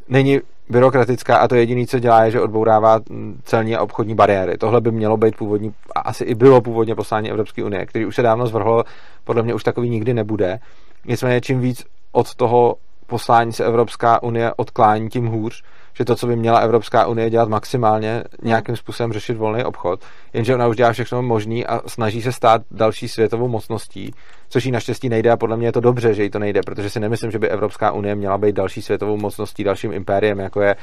[0.09, 3.01] není byrokratická a to jediné, co dělá, je, že odbourává
[3.45, 4.59] celní a obchodní bariéry.
[4.59, 8.15] Tohle by mělo být původní, a asi i bylo původně poslání Evropské unie, který už
[8.15, 8.85] se dávno zvrhlo,
[9.25, 10.59] podle mě už takový nikdy nebude.
[11.05, 15.63] Nicméně čím víc od toho poslání se Evropská unie odklání, tím hůř,
[15.99, 20.01] že to, co by měla Evropská unie dělat maximálně, nějakým způsobem řešit volný obchod,
[20.33, 24.15] jenže ona už dělá všechno možný a snaží se stát další světovou mocností,
[24.49, 26.91] což jí naštěstí nejde a podle mě je to dobře, že jí to nejde, protože
[26.91, 30.77] si nemyslím, že by Evropská unie měla být další světovou mocností, dalším impériem, jako je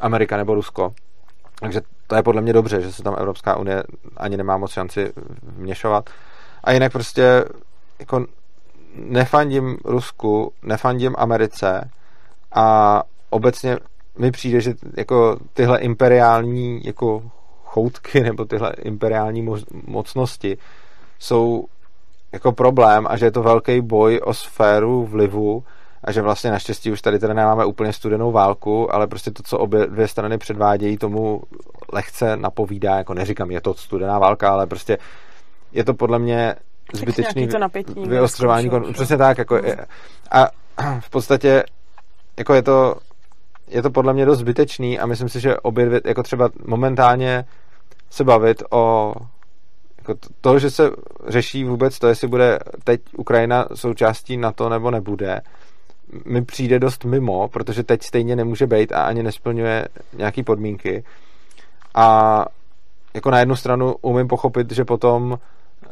[0.00, 0.92] Amerika nebo Rusko.
[1.60, 3.82] Takže to je podle mě dobře, že se tam Evropská unie
[4.16, 6.10] ani nemá moc šanci vměšovat.
[6.64, 7.44] A jinak prostě
[7.98, 8.26] jako
[8.96, 11.90] nefandím Rusku, nefandím Americe
[12.54, 13.78] a obecně
[14.18, 17.22] mi přijde, že jako tyhle imperiální jako
[17.64, 19.48] choutky nebo tyhle imperiální
[19.86, 20.58] mocnosti
[21.18, 21.66] jsou
[22.32, 25.64] jako problém a že je to velký boj o sféru vlivu
[26.04, 29.58] a že vlastně naštěstí už tady teda nemáme úplně studenou válku, ale prostě to, co
[29.58, 31.42] obě dvě strany předvádějí, tomu
[31.92, 34.98] lehce napovídá, jako neříkám, je to studená válka, ale prostě
[35.72, 36.54] je to podle mě
[36.92, 38.70] zbytečný to napětí, vyostřování.
[38.92, 39.38] Přesně tak.
[39.38, 39.76] Jako je,
[40.30, 40.46] a
[41.00, 41.64] v podstatě
[42.38, 42.94] jako je to
[43.72, 47.44] je to podle mě dost zbytečný a myslím si, že obě dvě, jako třeba momentálně
[48.10, 49.14] se bavit o
[49.98, 50.90] jako to, že se
[51.26, 55.40] řeší vůbec to, jestli bude teď Ukrajina součástí NATO nebo nebude,
[56.24, 61.04] mi přijde dost mimo, protože teď stejně nemůže být a ani nesplňuje nějaký podmínky.
[61.94, 62.44] A
[63.14, 65.38] jako na jednu stranu umím pochopit, že potom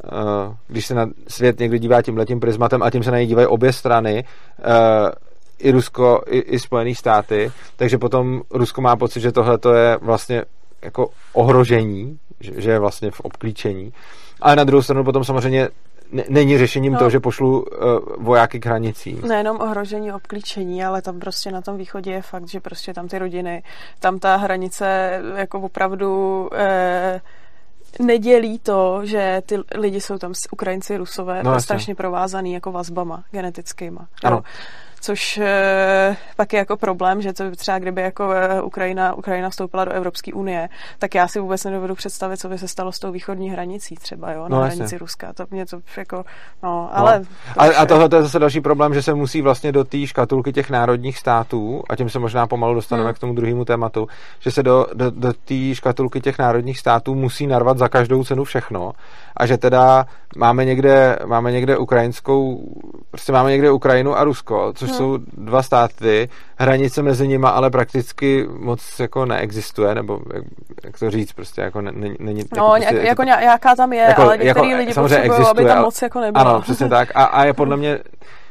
[0.04, 3.26] eh, když se na svět někdo dívá tím letím prismatem a tím se na něj
[3.26, 4.24] dívají obě strany,
[4.58, 5.29] eh,
[5.60, 10.44] i Rusko, i, i Spojené státy, takže potom Rusko má pocit, že tohle je vlastně
[10.82, 13.92] jako ohrožení, že, že je vlastně v obklíčení.
[14.40, 15.68] Ale na druhou stranu potom samozřejmě
[16.28, 16.98] není řešením no.
[16.98, 17.66] to, že pošlu uh,
[18.18, 19.20] vojáky k hranicím.
[19.28, 23.18] Nejenom ohrožení obklíčení, ale tam prostě na tom východě je fakt, že prostě tam ty
[23.18, 23.62] rodiny,
[23.98, 31.42] tam ta hranice jako opravdu uh, nedělí to, že ty lidi jsou tam Ukrajinci, Rusové,
[31.42, 34.08] No, strašně provázaný jako vazbama genetickýma.
[34.24, 34.36] Ano.
[34.36, 34.42] Jo.
[35.00, 39.84] Což e, pak je jako problém, že to třeba kdyby jako eh, Ukrajina, Ukrajina vstoupila
[39.84, 43.12] do Evropské unie, tak já si vůbec nedovedu představit, co by se stalo s tou
[43.12, 44.98] východní hranicí třeba, jo, na No, hranici jasně.
[44.98, 45.32] Ruska.
[45.32, 46.24] To mě to jako,
[46.62, 47.18] no, ale...
[47.18, 47.24] No.
[47.54, 49.84] to A, už a tohle to je zase další problém, že se musí vlastně do
[49.84, 53.14] té škatulky těch národních států, a tím se možná pomalu dostaneme Hmm.
[53.14, 54.08] k tomu druhému tématu,
[54.40, 58.44] že se do, do, do té škatulky těch národních států musí narvat za každou cenu
[58.44, 58.92] všechno
[59.40, 62.60] a že teda máme někde, máme někde ukrajinskou,
[63.10, 64.98] prostě máme někde Ukrajinu a Rusko, což Hmm.
[64.98, 70.44] jsou dva státy, hranice mezi nimi ale prakticky moc jako neexistuje, nebo jak,
[70.84, 73.92] jak to říct, prostě jako ne- není, není No, prostě, jako, to jako nějaká tam
[73.92, 76.46] je, jako- ale některý jako lidi samozřejmě potřebují, aby tam moc jako nebylo.
[76.46, 77.08] Ano, přesně tak.
[77.14, 77.98] A, a je podle mě,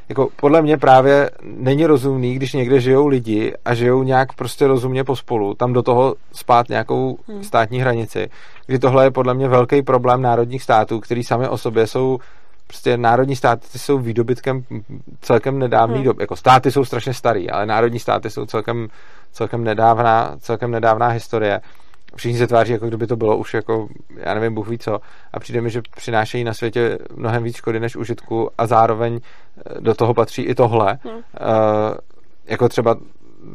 [0.09, 5.03] jako podle mě právě není rozumný, když někde žijou lidi a žijou nějak prostě rozumně
[5.03, 7.43] pospolu, tam do toho spát nějakou Hmm.
[7.43, 8.29] státní hranici,
[8.65, 12.19] kdy tohle je podle mě velký problém národních států, který sami o sobě jsou
[12.67, 14.63] prostě národní státy ty jsou výdobytkem
[15.21, 16.03] celkem nedávný Hmm.
[16.03, 16.23] doby.
[16.23, 18.87] Jako státy jsou strašně starý, ale národní státy jsou celkem,
[19.31, 21.61] celkem, nedávná, celkem nedávná historie.
[22.15, 24.99] Všichni se tváří, jako kdyby to bylo už jako, já nevím, Bůh ví co.
[25.33, 29.19] A přijde mi, že přinášejí na světě mnohem víc škody než užitku a zároveň
[29.57, 30.99] eh, do toho patří i tohle.
[31.03, 31.13] Hmm.
[31.15, 31.21] Uh,
[32.45, 32.95] jako třeba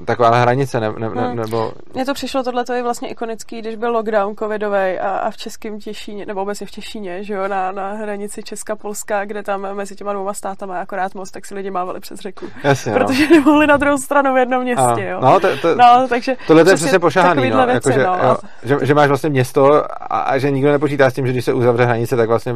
[0.05, 1.37] taková hranice, ne, ne, ne, Hmm.
[1.37, 5.31] nebo Mně to přišlo, tohle to je vlastně ikonický, když byl lockdown covidový a, a
[5.31, 9.75] v Českém Těšíně, nebo obecně v Těšíně, že jo, na, na hranici Česka-Polska, kde tam
[9.75, 12.47] mezi těma dvěma státama je akorát most, tak si lidi mávali přes řeku.
[12.65, 12.99] jasně, no.
[12.99, 15.21] Protože nemohli na druhou stranu v jednom městě, jo.
[15.21, 18.19] No, to, to, No, takže Tohle to je přesně pošahaný, no, věci, jako, že, no.
[18.23, 21.45] jo, že, že, máš vlastně město a, a, že nikdo nepočítá s tím, že když
[21.45, 22.55] se uzavře hranice, tak vlastně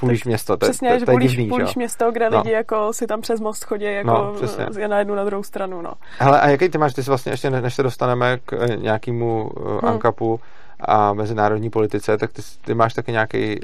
[0.00, 0.56] půlíš město.
[0.56, 2.38] To, Přesně, to, že půlíš, divný, půlíš město, kde No.
[2.38, 4.66] lidi jako si tam přes most chodí jako No, přesně.
[4.70, 5.92] z na jednu na druhou stranu, no.
[6.18, 8.76] Hele, a jaký ty máš, ty jsi vlastně ještě, ne- než se dostaneme k eh,
[8.76, 9.84] nějakému uh, Hmm.
[9.84, 10.40] ANKAPu
[10.80, 13.60] a mezinárodní politice, tak ty, ty máš taky nějaký,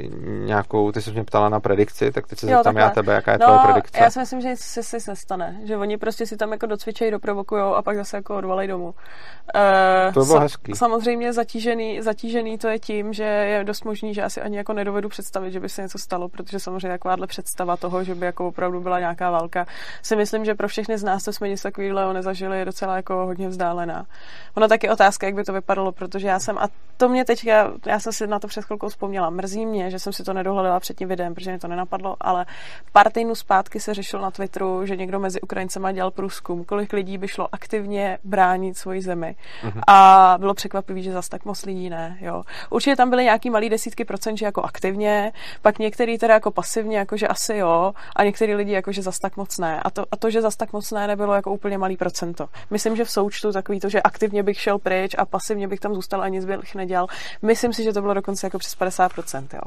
[0.46, 3.02] nějakou, ty jsi mě ptala na predikci, tak teď se Jo, zeptám já takhle.
[3.02, 3.98] tebe, jaká je No, tvoje predikce.
[4.02, 5.60] já si myslím, že nic se si nestane.
[5.64, 8.84] Že oni prostě si tam jako docvičejí, doprovokujou a pak zase jako odvalej domů.
[8.86, 10.72] Uh, To by bylo hezký.
[10.74, 15.08] Samozřejmě zatížený, zatížený to je tím, že je dost možný, že asi ani jako nedovedu
[15.08, 18.80] představit, že by se něco stalo, protože samozřejmě takováhle představa toho, že by jako opravdu
[18.80, 19.66] byla nějaká válka,
[20.02, 23.14] si myslím, že pro všechny z nás, co jsme nic takového nezažili, je docela jako
[23.14, 24.06] hodně vzdálená.
[24.54, 27.72] Ono taky otázka, jak by to vypadalo, protože já jsem, a to mě teď, já,
[27.86, 30.80] já jsem si na to před chvilkou vzpomněla, mrzí mě, že jsem si to nedohledala
[30.80, 32.46] před tím videem, protože mě to nenapadlo, ale
[32.92, 37.18] pár týdnů zpátky se řešil na Twitteru, že někdo mezi Ukrajincema dělal průzkum, kolik lidí
[37.18, 39.36] by šlo aktivně bránit svoji zemi.
[39.64, 39.80] Mhm.
[39.88, 42.18] A bylo překvapivé, že zas tak moc lidí ne.
[42.20, 42.42] Jo.
[42.70, 46.98] Určitě tam byly nějaký malý desítky procent, že jako aktivně, pak některý teda jako pasivně,
[46.98, 49.80] jakože asi jo, a některý lidi jakože zas tak moc ne.
[49.80, 52.48] A to, a to, že zas tak moc ne, nebylo jako úplně malý procento.
[52.70, 55.94] Myslím, že v součtu takový to, že aktivně bych šel pryč a pasivně bych tam
[55.94, 56.93] zůstal a nic bych nedělal.
[57.42, 59.46] Myslím si, že to bylo dokonce jako přes 50%.
[59.54, 59.60] Jo.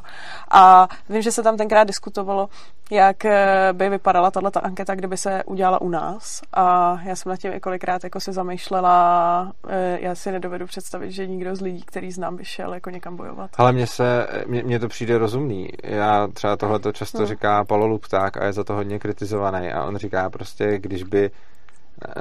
[0.51, 2.49] A vím, že se tam tenkrát diskutovalo,
[2.91, 6.41] jak eh, by vypadala tato anketa, kdyby se udělala u nás.
[6.53, 11.27] A já jsem nad tím několikrát jako se zamýšlela, eh, já si nedovedu představit, že
[11.27, 13.49] nikdo z lidí, který znám, by šel jako někam bojovat.
[13.57, 15.69] Ale mně se, mně, mně to přijde rozumný.
[15.83, 17.27] Já třeba tohle to často Hmm.
[17.27, 21.31] říká Paolo Lupták a je za to hodně kritizovaný a on říká prostě, když by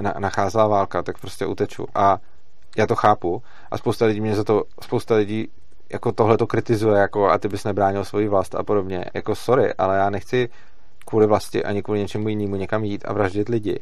[0.00, 1.86] na, nacházela válka, tak prostě uteču.
[1.94, 2.18] A
[2.76, 5.48] já to chápu a spousta lidí mě za to, spousta lidí
[5.92, 9.04] jako tohle to kritizuje, jako a ty bys nebránil svoji vlast a podobně.
[9.14, 10.48] Jako sorry, ale já nechci
[11.04, 13.80] kvůli vlasti ani kvůli něčemu jinému někam jít a vraždit lidi.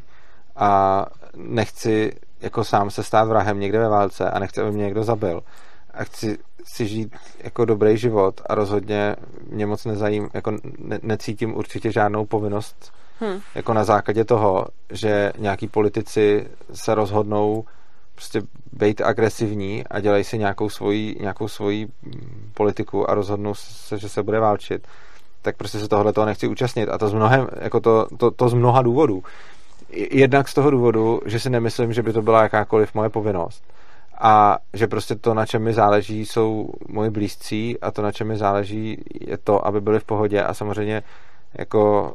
[0.57, 5.05] A nechci jako sám se stát vrahem někde ve válce a nechci, aby mě někdo
[5.05, 5.43] zabil.
[5.95, 9.17] A chci si žít jako dobrý život a rozhodně
[9.51, 13.41] mě moc nezajím, jako ne, necítím určitě žádnou povinnost Hm.
[13.55, 17.65] jako na základě toho, že nějaký politici se rozhodnou
[18.15, 23.99] prostě být agresivní a dělají si nějakou svoji, nějakou svoji mm, politiku a rozhodnou se,
[23.99, 24.87] že se bude válčit,
[25.43, 26.89] tak prostě se tohle toho nechci účastnit.
[26.89, 29.23] A to z, mnohem, jako to, to, to z mnoha důvodů.
[30.11, 33.65] Jednak z toho důvodu, že si nemyslím, že by to byla jakákoliv moje povinnost.
[34.19, 38.29] A že prostě to, na čem mi záleží, jsou moji blízcí a to, na čem
[38.29, 41.03] mi záleží, je to, aby byli v pohodě a samozřejmě
[41.59, 42.15] jako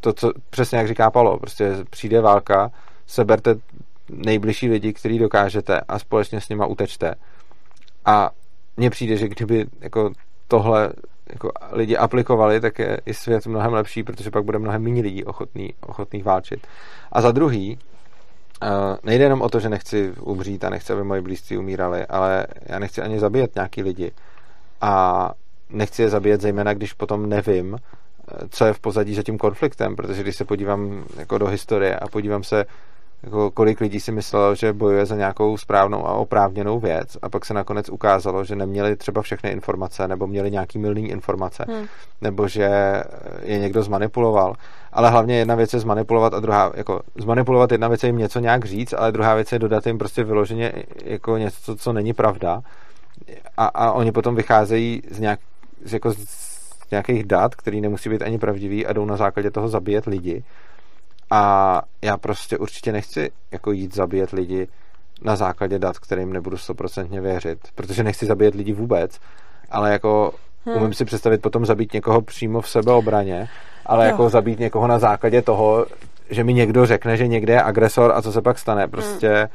[0.00, 2.70] to, co přesně jak říká Palo, prostě přijde válka,
[3.06, 3.54] seberte
[4.12, 7.14] nejbližší lidi, který dokážete a společně s nima utečte.
[8.04, 8.30] A
[8.76, 10.10] mně přijde, že kdyby jako
[10.48, 10.92] tohle
[11.32, 15.24] jako lidi aplikovali, tak je i svět mnohem lepší, protože pak bude mnohem méně lidí
[15.24, 16.66] ochotný, ochotných válčit.
[17.12, 17.78] A za druhý,
[18.62, 18.68] uh,
[19.02, 22.78] nejde jenom o to, že nechci umřít a nechci, aby moji blízcí umírali, ale já
[22.78, 24.12] nechci ani zabíjet nějaký lidi.
[24.80, 25.32] A
[25.70, 29.96] nechci je zabíjet zejména, když potom nevím, eh, co je v pozadí za tím konfliktem,
[29.96, 32.64] protože když se podívám jako do historie a podívám se
[33.22, 37.44] jako kolik lidí si myslelo, že bojuje za nějakou správnou a oprávněnou věc a pak
[37.44, 41.86] se nakonec ukázalo, že neměli třeba všechny informace nebo měli nějaký milný informace hmm.
[42.20, 43.02] nebo že
[43.42, 44.54] je někdo zmanipuloval.
[44.92, 48.40] Ale hlavně jedna věc je zmanipulovat a druhá, jako zmanipulovat jedna věc je jim něco
[48.40, 50.72] nějak říct, ale druhá věc je dodat jim prostě vyloženě
[51.04, 52.62] jako něco, co není pravda
[53.56, 55.40] a, a oni potom vycházejí z, nějak,
[55.84, 59.68] z, jako z nějakých dat, který nemusí být ani pravdivý a jdou na základě toho
[59.68, 60.44] zabíjet lidi
[61.32, 64.68] a já prostě určitě nechci jako jít zabíjet lidi
[65.22, 69.18] na základě dat, kterým nebudu stoprocentně věřit, protože nechci zabíjet lidi vůbec,
[69.70, 70.34] ale jako
[70.66, 70.76] hmm.
[70.76, 73.48] umím si představit potom zabít někoho přímo v sebeobraně,
[73.86, 74.10] ale jo.
[74.10, 75.86] jako zabít někoho na základě toho,
[76.30, 78.88] že mi někdo řekne, že někde je agresor a co se pak stane.
[78.88, 79.48] Prostě hmm.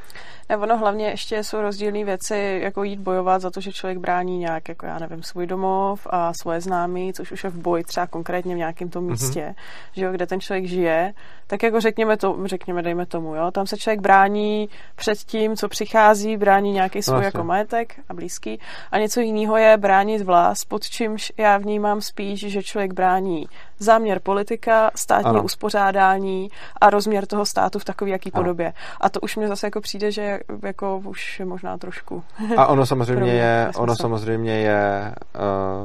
[0.50, 4.38] Ne, ono hlavně ještě jsou rozdílné věci, jako jít bojovat za to, že člověk brání
[4.38, 8.08] nějak, jako já nevím, svůj domov a svoje známí, což už je v boji třeba
[8.08, 9.12] konkrétně v nějakém tom mhm.
[9.12, 9.92] místě, mm-hmm.
[9.94, 11.14] že jo, kde ten člověk žije,
[11.48, 15.70] tak jako řekněme to, řekněme, dejme tomu, jo, tam se člověk brání před tím, co
[15.70, 17.26] přichází, brání nějaký svůj vlastně.
[17.26, 18.60] jako majetek a blízký
[18.92, 23.48] a něco jiného je bránit vlast, pod čímž já vnímám spíš, že člověk brání
[23.80, 25.44] záměr politika, státní ano.
[25.44, 26.50] uspořádání
[26.82, 28.44] a rozměr toho státu v takové jaký ano.
[28.44, 28.74] podobě.
[29.02, 32.24] A to už mě zase jako přijde, že jako už je možná trošku.
[32.58, 35.16] A ono samozřejmě je, ono samozřejmě je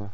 [0.01, 0.09] uh,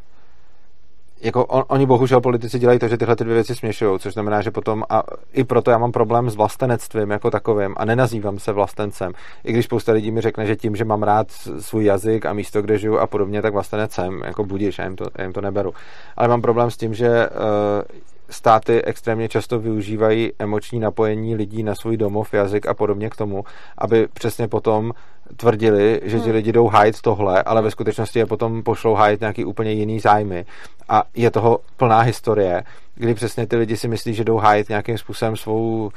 [1.21, 4.43] jako on, oni bohužel politici dělají to, že tyhle ty dvě věci směšují, což znamená,
[4.43, 5.03] že potom a
[5.33, 9.13] i proto já mám problém s vlastenectvím jako takovým a nenazývám se vlastencem.
[9.45, 12.63] I když spousta lidí mi řekne, že tím, že mám rád svůj jazyk a místo,
[12.63, 15.41] kde žiju a podobně, tak vlastenec jsem, jako budíš, já jim to, já jim to
[15.41, 15.75] neberu.
[16.17, 21.75] Ale mám problém s tím, že uh, státy extrémně často využívají emoční napojení lidí na
[21.75, 23.45] svůj domov, jazyk a podobně k tomu,
[23.79, 24.93] aby přesně potom
[25.37, 26.35] tvrdili, že ti hmm.
[26.35, 30.45] lidi jdou hájit tohle, ale ve skutečnosti je potom pošlou hájit nějaký úplně jiný zájmy.
[30.89, 32.65] A je toho plná historie,
[32.95, 35.91] kdy přesně ty lidi si myslí, že jdou hájit nějakým způsobem svou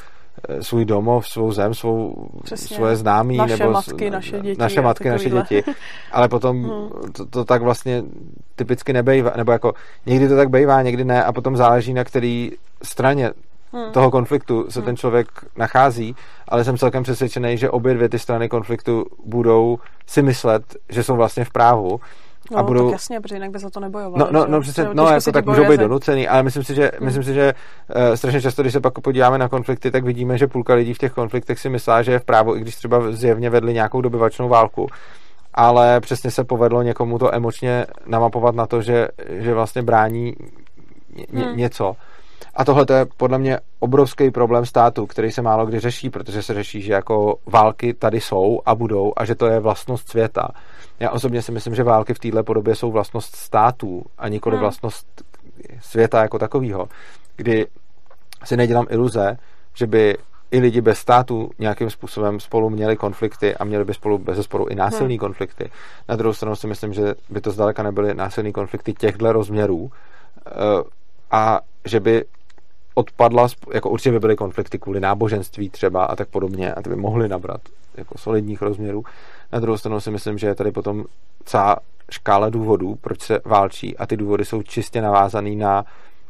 [0.62, 2.76] svůj domov, svou zem, svou, Přesně.
[2.76, 3.38] svoje známí.
[3.38, 4.62] Naše nebo matky, naše děti.
[4.62, 5.64] Naše matky, naše děti.
[6.12, 6.90] Ale potom hmm.
[7.12, 8.04] to, to, tak vlastně
[8.56, 9.74] typicky nebejvá, nebo jako
[10.06, 12.52] někdy to tak bejvá, někdy ne a potom záleží na který
[12.84, 13.32] straně
[13.74, 13.92] hmm.
[13.92, 14.86] toho konfliktu se hmm.
[14.86, 16.16] ten člověk nachází,
[16.48, 21.16] ale jsem celkem přesvědčený, že obě dvě ty strany konfliktu budou si myslet, že jsou
[21.16, 22.00] vlastně v právu
[22.52, 22.86] No, a budou...
[22.86, 24.20] tak jasně, protože jinak by za to nebojoval.
[24.20, 27.06] No, no, no přesně, no, jako tak můžou být donucený, ale myslím si, že, hmm.
[27.06, 27.54] myslím si, že
[27.96, 30.98] uh, strašně často, když se pak podíváme na konflikty, tak vidíme, že půlka lidí v
[30.98, 34.50] těch konfliktech si myslá, že je v právu, i když třeba zjevně vedli nějakou dobyvačnou
[34.50, 34.88] válku.
[35.54, 40.36] Ale přesně se povedlo někomu to emočně namapovat na to, že, že vlastně brání
[41.32, 41.58] ně, hmm.
[41.58, 41.96] něco.
[42.54, 46.54] A tohle je podle mě obrovský problém státu, který se málo kdy řeší, protože se
[46.54, 50.48] řeší, že jako války tady jsou a budou a že to je vlastnost světa.
[51.00, 54.62] Já osobně si myslím, že války v této podobě jsou vlastnost států a nikoli hmm.
[54.62, 55.08] vlastnost
[55.80, 56.88] světa jako takového,
[57.36, 57.68] kdy
[58.44, 59.38] si nedělám iluze,
[59.74, 60.18] že by
[60.52, 64.68] i lidi bez státu nějakým způsobem spolu měli konflikty a měli by spolu bez sporu
[64.68, 65.20] i násilní hmm.
[65.20, 65.72] konflikty.
[66.10, 69.92] Na druhou stranu si myslím, že by to zdaleka nebyly násilní konflikty těchto rozměrů
[70.48, 70.52] eh,
[71.32, 72.26] a že by
[72.94, 76.96] odpadla, jako určitě by byly konflikty kvůli náboženství třeba a tak podobně a ty by
[76.96, 77.62] mohly nabrat
[77.98, 79.04] jako solidních rozměrů.
[79.52, 81.06] Na druhou stranu si myslím, že je tady potom
[81.46, 81.78] celá
[82.12, 85.86] škála důvodů, proč se válčí a ty důvody jsou čistě navázaný na,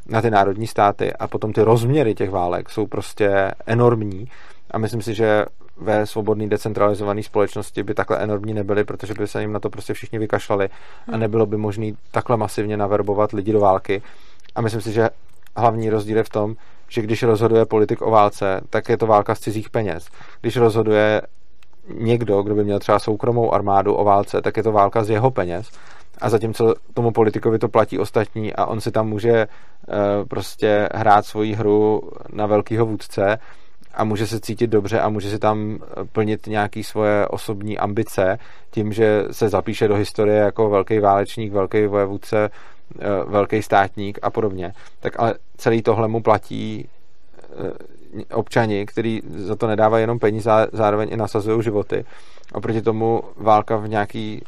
[0.06, 4.28] na ty národní státy a potom ty rozměry těch válek jsou prostě enormní
[4.70, 5.44] a myslím si, že
[5.76, 9.94] ve svobodné decentralizované společnosti by takhle enormní nebyly, protože by se jim na to prostě
[9.94, 10.68] všichni vykašlali
[11.08, 11.20] a hmm.
[11.20, 14.02] nebylo by možné takhle masivně naverbovat lidi do války.
[14.54, 15.10] A myslím si, že
[15.56, 16.54] hlavní rozdíl je v tom,
[16.88, 20.08] že když rozhoduje politik o válce, tak je to válka z cizích peněz.
[20.40, 21.22] Když rozhoduje
[21.94, 25.30] někdo, kdo by měl třeba soukromou armádu o válce, tak je to válka z jeho
[25.30, 25.70] peněz.
[26.20, 29.94] A zatímco tomu politikovi to platí ostatní a on si tam může uh,
[30.28, 33.38] prostě hrát svoji hru na velkýho vůdce
[33.94, 35.78] a může se cítit dobře a může si tam
[36.12, 38.38] plnit nějaké svoje osobní ambice
[38.70, 42.50] tím, že se zapíše do historie jako velký válečník, velký vojevůdce,
[43.26, 44.72] velký státník a podobně.
[45.00, 46.88] Tak ale celý tohle mu platí
[47.60, 47.70] uh,
[48.32, 52.04] občani, kteří za to nedávají jenom peníze, zároveň i nasazují životy.
[52.52, 54.42] Oproti tomu válka v nějaký,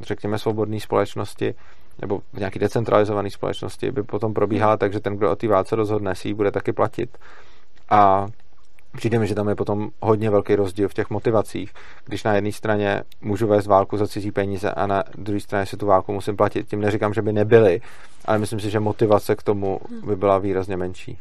[0.00, 1.54] řekněme, svobodné společnosti
[2.00, 5.76] nebo v nějaký decentralizované společnosti by potom probíhala tak, že ten, kdo o té válce
[5.76, 7.18] rozhodne, si ji bude taky platit.
[7.90, 8.26] A
[8.96, 11.72] přijde mi, že tam je potom hodně velký rozdíl v těch motivacích,
[12.04, 15.76] když na jedné straně můžu vést válku za cizí peníze a na druhé straně si
[15.76, 16.68] tu válku musím platit.
[16.68, 17.80] Tím neříkám, že by nebyly,
[18.24, 21.18] ale myslím si, že motivace k tomu by byla výrazně menší.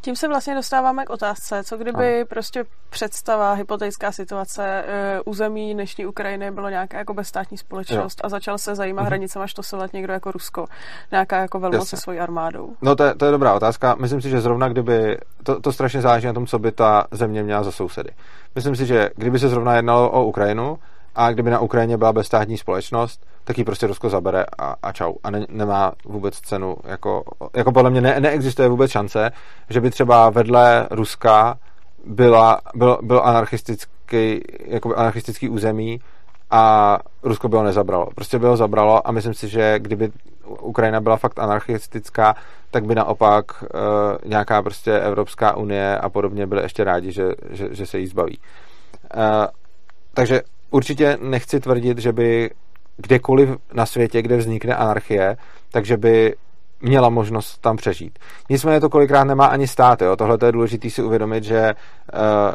[0.00, 2.24] Tím se vlastně dostáváme k otázce, co kdyby a.
[2.24, 8.26] prostě představa, hypotetická situace e, území dnešní Ukrajiny bylo nějaká jako bezstátní společnost jo.
[8.26, 9.06] a začal se zajímat mhm.
[9.06, 10.66] hranicema štosovat někdo jako Rusko,
[11.10, 12.76] nějaká jako velmoc se svojí armádou.
[12.82, 13.96] No to je, to je dobrá otázka.
[14.00, 17.42] Myslím si, že zrovna kdyby, to, to strašně záleží na tom, co by ta země
[17.42, 18.10] měla za sousedy.
[18.54, 20.78] Myslím si, že kdyby se zrovna jednalo o Ukrajinu
[21.14, 25.14] a kdyby na Ukrajině byla bezstátní společnost, tak ji prostě Rusko zabere a, a čau.
[25.24, 26.76] A ne, nemá vůbec cenu.
[26.84, 27.22] Jako,
[27.54, 29.30] jako podle mě ne, neexistuje vůbec šance,
[29.70, 31.58] že by třeba vedle Ruska
[32.04, 36.00] byla, byl, byl anarchistický, jako anarchistický území
[36.50, 38.06] a Rusko by ho nezabralo.
[38.14, 40.10] Prostě by ho zabralo a myslím si, že kdyby
[40.60, 42.34] Ukrajina byla fakt anarchistická,
[42.70, 43.68] tak by naopak uh,
[44.24, 48.38] nějaká prostě Evropská unie a podobně byly ještě rádi, že, že, že se jí zbaví.
[49.16, 49.22] Uh,
[50.14, 52.50] takže určitě nechci tvrdit, že by
[52.98, 55.36] kdekoliv na světě, kde vznikne anarchie,
[55.70, 56.34] takže by
[56.80, 58.18] měla možnost tam přežít.
[58.50, 60.02] Nicméně to kolikrát nemá ani stát.
[60.02, 60.16] Jo?
[60.16, 61.74] Tohle je důležité si uvědomit, že
[62.14, 62.54] uh,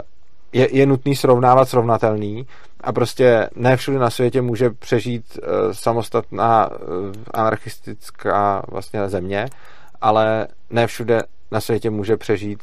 [0.54, 2.48] je, je nutný srovnávat srovnatelný
[2.82, 6.78] a prostě ne všude na světě může přežít uh, samostatná uh,
[7.34, 9.46] anarchistická vlastně země,
[10.02, 11.22] ale ne všude
[11.52, 12.60] na světě může přežít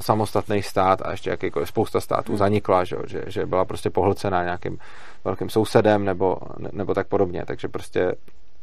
[0.00, 2.38] samostatný stát a ještě jakýkoliv spousta států hmm.
[2.38, 4.78] zanikla, že, že, že byla prostě pohlcená nějakým
[5.24, 6.36] velkým sousedem nebo,
[6.72, 8.14] nebo tak podobně, takže prostě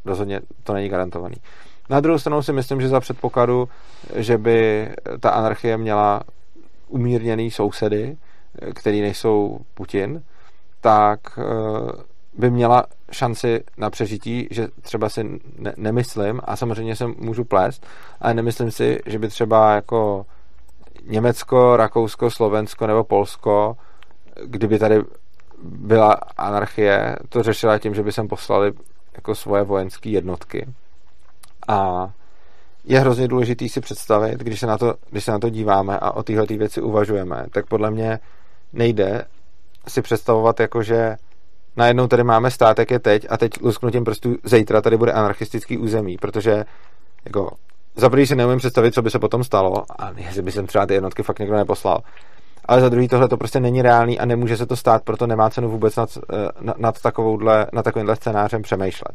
[0.04, 1.36] rozhodně to není garantovaný.
[1.90, 3.68] Na druhou stranu si myslím, že za předpokladu,
[4.14, 4.88] že by
[5.20, 6.22] ta anarchie měla
[6.88, 8.16] umírněný sousedy,
[8.74, 10.22] který nejsou Putin,
[10.80, 12.02] tak eh,
[12.38, 17.86] by měla šanci na přežití, že třeba si ne- nemyslím, a samozřejmě se můžu plést,
[18.20, 20.26] ale nemyslím si, že by třeba jako
[21.06, 23.76] Německo, Rakousko, Slovensko nebo Polsko,
[24.44, 25.02] kdyby tady
[25.62, 28.72] byla anarchie, to řešila tím, že by sem poslali
[29.14, 30.68] jako svoje vojenské jednotky.
[31.68, 32.08] A
[32.84, 36.10] je hrozně důležitý si představit, když se na to, když se na to díváme a
[36.10, 38.18] o téhle věci uvažujeme, tak podle mě
[38.72, 39.24] nejde
[39.88, 41.16] si představovat jako, že
[41.76, 45.78] najednou tady máme stát, jak je teď a teď lusknutím prostě zítra tady bude anarchistický
[45.78, 46.64] území, protože
[47.24, 47.50] jako
[47.96, 50.86] za prvý si neumím představit, co by se potom stalo a jestli by sem třeba
[50.86, 52.00] ty jednotky fakt někdo neposlal.
[52.68, 55.50] Ale za druhý tohle to prostě není reálný a nemůže se to stát, proto nemá
[55.50, 59.12] cenu vůbec nad, eh, nad, takovouhle, nad takovýmhle scénářem přemýšlet.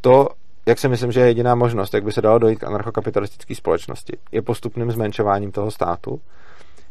[0.00, 0.28] To,
[0.66, 4.16] jak si myslím, že je jediná možnost, jak by se dalo dojít k anarchokapitalistické společnosti,
[4.32, 6.20] je postupným zmenšováním toho státu,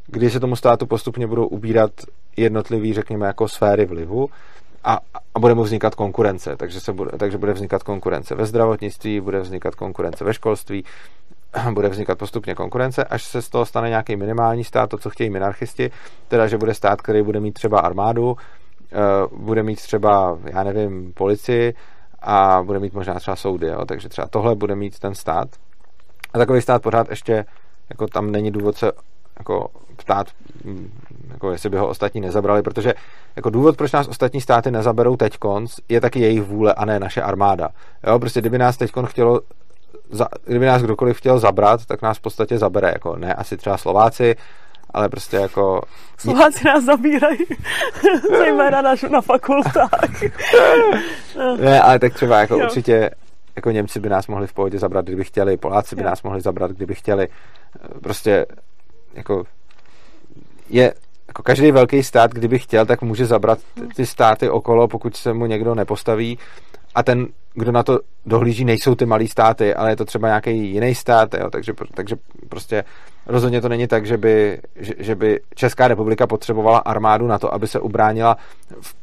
[0.07, 1.91] kdy se tomu státu postupně budou ubírat
[2.38, 4.30] jednotlivý, řekněme, jako sféry vlivu
[4.84, 4.99] a,
[5.36, 6.55] a bude mu vznikat konkurence.
[6.55, 10.84] Takže, se bude, takže bude vznikat konkurence ve zdravotnictví, bude vznikat konkurence ve školství,
[11.74, 15.30] bude vznikat postupně konkurence, až se z toho stane nějaký minimální stát, to, co chtějí
[15.30, 15.91] minarchisti,
[16.28, 18.38] teda, že bude stát, který bude mít třeba armádu,
[18.91, 18.97] eh,
[19.38, 21.74] bude mít třeba, já nevím, policii
[22.22, 23.86] a bude mít možná třeba soudy, jo?
[23.86, 25.47] takže třeba tohle bude mít ten stát.
[26.34, 27.45] A takový stát pořád ještě,
[27.89, 28.91] jako tam není důvod se
[29.39, 30.28] jako ptát,
[30.64, 30.91] mm,
[31.32, 32.93] jako jestli by ho ostatní nezabrali, protože
[33.36, 36.99] jako důvod, proč nás ostatní státy nezaberou teď konc, je taky jejich vůle a ne
[36.99, 37.70] naše armáda.
[38.08, 39.41] Jo, prostě kdyby nás teď chtělo
[40.14, 43.78] za, kdyby nás kdokoliv chtěl zabrat, tak nás v podstatě zabere, jako ne asi třeba
[43.78, 44.36] Slováci,
[44.93, 45.82] ale prostě jako...
[46.18, 47.45] Slováci nás zabírají,
[48.38, 50.22] zejména na, na fakultách.
[51.59, 52.66] ne, ale tak třeba jako jo.
[52.66, 53.09] určitě
[53.55, 56.09] jako Němci by nás mohli v pohodě zabrat, kdyby chtěli, Poláci by jo.
[56.09, 57.28] nás mohli zabrat, kdyby chtěli.
[58.01, 58.45] Prostě
[59.14, 59.43] jako
[60.70, 60.93] je
[61.28, 63.59] jako každý velký stát, kdyby chtěl, tak může zabrat
[63.95, 66.39] ty státy okolo, pokud se mu někdo nepostaví
[66.95, 70.71] a ten, kdo na to dohlíží, nejsou ty malý státy, ale je to třeba nějaký
[70.73, 72.15] jiný stát, jo, takže, takže
[72.49, 72.83] prostě
[73.27, 77.53] rozhodně to není tak, že by, že, že by Česká republika potřebovala armádu na to,
[77.53, 78.37] aby se ubránila
[78.81, 78.95] v,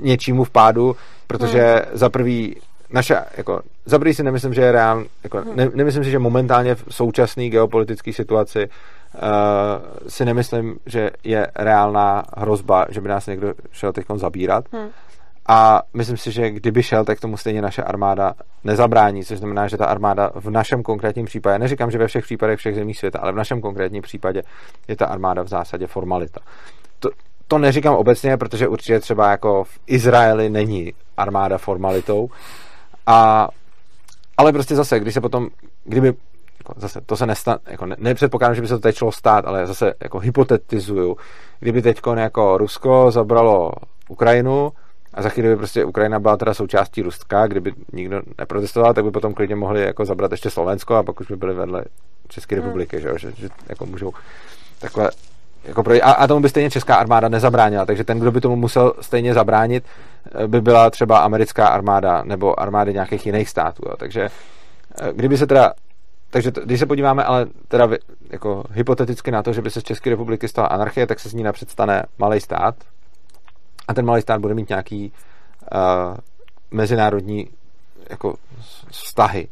[0.00, 0.96] něčímu v pádu,
[1.26, 1.98] protože hmm.
[1.98, 2.56] za prvý
[2.90, 5.56] naše, jako, za prvý si nemyslím, že je reál, jako, hmm.
[5.56, 8.68] ne, nemyslím si, že momentálně v současné geopolitické situaci
[9.14, 9.20] uh,
[10.08, 14.64] si nemyslím, že je reálná hrozba, že by nás někdo šel teď zabírat.
[14.72, 14.88] Hmm.
[15.48, 18.34] A myslím si, že kdyby šel, tak tomu stejně naše armáda
[18.64, 22.58] nezabrání, což znamená, že ta armáda v našem konkrétním případě, neříkám, že ve všech případech
[22.58, 24.42] všech zemí světa, ale v našem konkrétním případě
[24.88, 26.40] je ta armáda v zásadě formalita.
[26.98, 27.10] To,
[27.48, 32.28] to neříkám obecně, protože určitě třeba jako v Izraeli není armáda formalitou,
[33.06, 33.48] a,
[34.36, 35.48] ale prostě zase, když se potom,
[35.84, 36.14] kdyby
[36.58, 39.44] jako zase to se nestane, jako ne, nepředpokládám, že by se to teď šlo stát,
[39.44, 41.16] ale zase jako hypotetizuju,
[41.60, 43.72] kdyby teď jako Rusko zabralo
[44.08, 44.72] Ukrajinu,
[45.16, 49.10] a za chvíli by prostě Ukrajina byla teda součástí Ruska, kdyby nikdo neprotestoval, tak by
[49.10, 51.84] potom klidně mohli jako zabrat ještě Slovensko a pak už by byli vedle
[52.28, 52.64] České hmm.
[52.64, 54.12] republiky, že, že, že jako můžou
[54.78, 55.10] takhle
[55.64, 58.56] jako pro, a, a tomu by stejně česká armáda nezabránila, takže ten, kdo by tomu
[58.56, 59.84] musel stejně zabránit,
[60.34, 63.82] eh, by byla třeba americká armáda nebo armády nějakých jiných států.
[63.86, 63.96] Jo.
[63.96, 64.28] Takže
[65.00, 65.72] eh, kdyby se teda
[66.30, 67.88] takže t- když se podíváme ale teda
[68.30, 71.34] jako hypoteticky na to, že by se z České republiky stala anarchie, tak se z
[71.34, 72.74] ní napřed stane malý stát,
[73.88, 75.12] a ten malý stát bude mít nějaký
[75.72, 76.16] uh,
[76.70, 77.48] mezinárodní
[78.10, 78.34] jako
[78.90, 79.48] vztahy.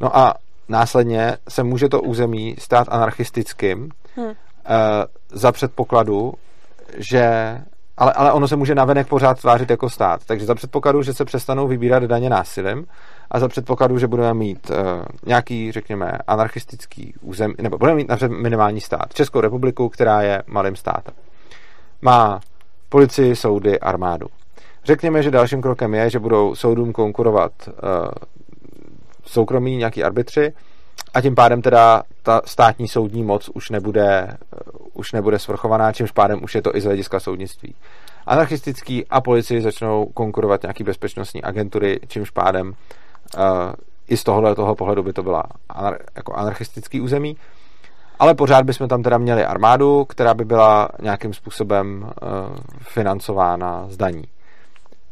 [0.00, 0.34] No a
[0.68, 4.32] následně se může to území stát anarchistickým hmm.
[5.28, 6.34] za předpokladu,
[6.96, 7.58] že
[7.96, 10.24] ale, ale ono se může navenek pořád tvářit jako stát.
[10.26, 12.86] Takže za předpokladu, že se přestanou vybírat daně násilím
[13.30, 14.76] a za předpokladu, že budeme mít uh,
[15.26, 19.14] nějaký, řekněme, anarchistický území, nebo budeme mít napřed minimální stát.
[19.14, 21.14] Českou republiku, která je malým státem.
[22.02, 22.40] Má
[22.88, 24.26] policii, soudy, armádu.
[24.84, 27.72] Řekněme, že dalším krokem je, že budou soudům konkurovat uh,
[29.26, 30.52] soukromí nějaký arbitři
[31.14, 36.10] a tím pádem teda ta státní soudní moc už nebude, uh, už nebude svrchovaná, čímž
[36.10, 37.74] pádem už je to i z hlediska soudnictví.
[38.26, 42.72] Anarchistický a policii začnou konkurovat nějaký bezpečnostní agentury, čímž pádem uh,
[44.08, 47.36] i z tohohle toho pohledu by to byla anar, jako anarchistický území.
[48.18, 53.96] Ale pořád bychom tam teda měli armádu, která by byla nějakým způsobem uh, financována z
[53.96, 54.24] daní.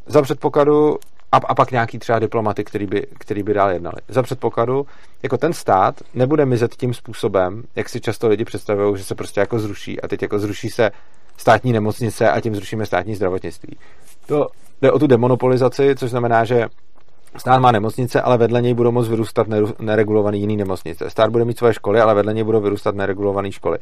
[0.06, 0.98] Za předpokladu,
[1.32, 3.96] a, a pak nějaký třeba diplomaty, který by, který by dál jednali.
[4.08, 4.86] Za předpokladu,
[5.22, 9.40] jako ten stát nebude mizet tím způsobem, jak si často lidi představují, že se prostě
[9.40, 10.90] jako zruší a teď jako zruší se
[11.36, 13.78] státní nemocnice a tím zrušíme státní zdravotnictví.
[14.26, 14.46] To
[14.82, 16.66] jde o tu demonopolizaci, což znamená, že
[17.36, 19.46] Stát má nemocnice, ale vedle něj budou moct vyrůstat
[19.78, 21.10] neregulovaný jiný nemocnice.
[21.10, 23.78] Stát bude mít svoje školy, ale vedle něj budou vyrůstat neregulované školy.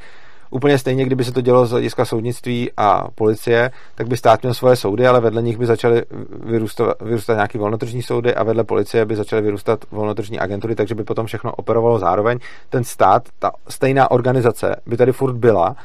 [0.51, 4.55] Úplně stejně, kdyby se to dělo z hlediska soudnictví a policie, tak by stát měl
[4.55, 6.03] svoje soudy, ale vedle nich by začaly
[6.45, 11.05] vyrůstat, vyrůstat nějaký volnotržní soudy a vedle policie by začaly vyrůstat volnotržní agentury, takže by
[11.05, 12.39] potom všechno operovalo zároveň.
[12.69, 15.77] Ten stát, ta stejná organizace by tady furt byla,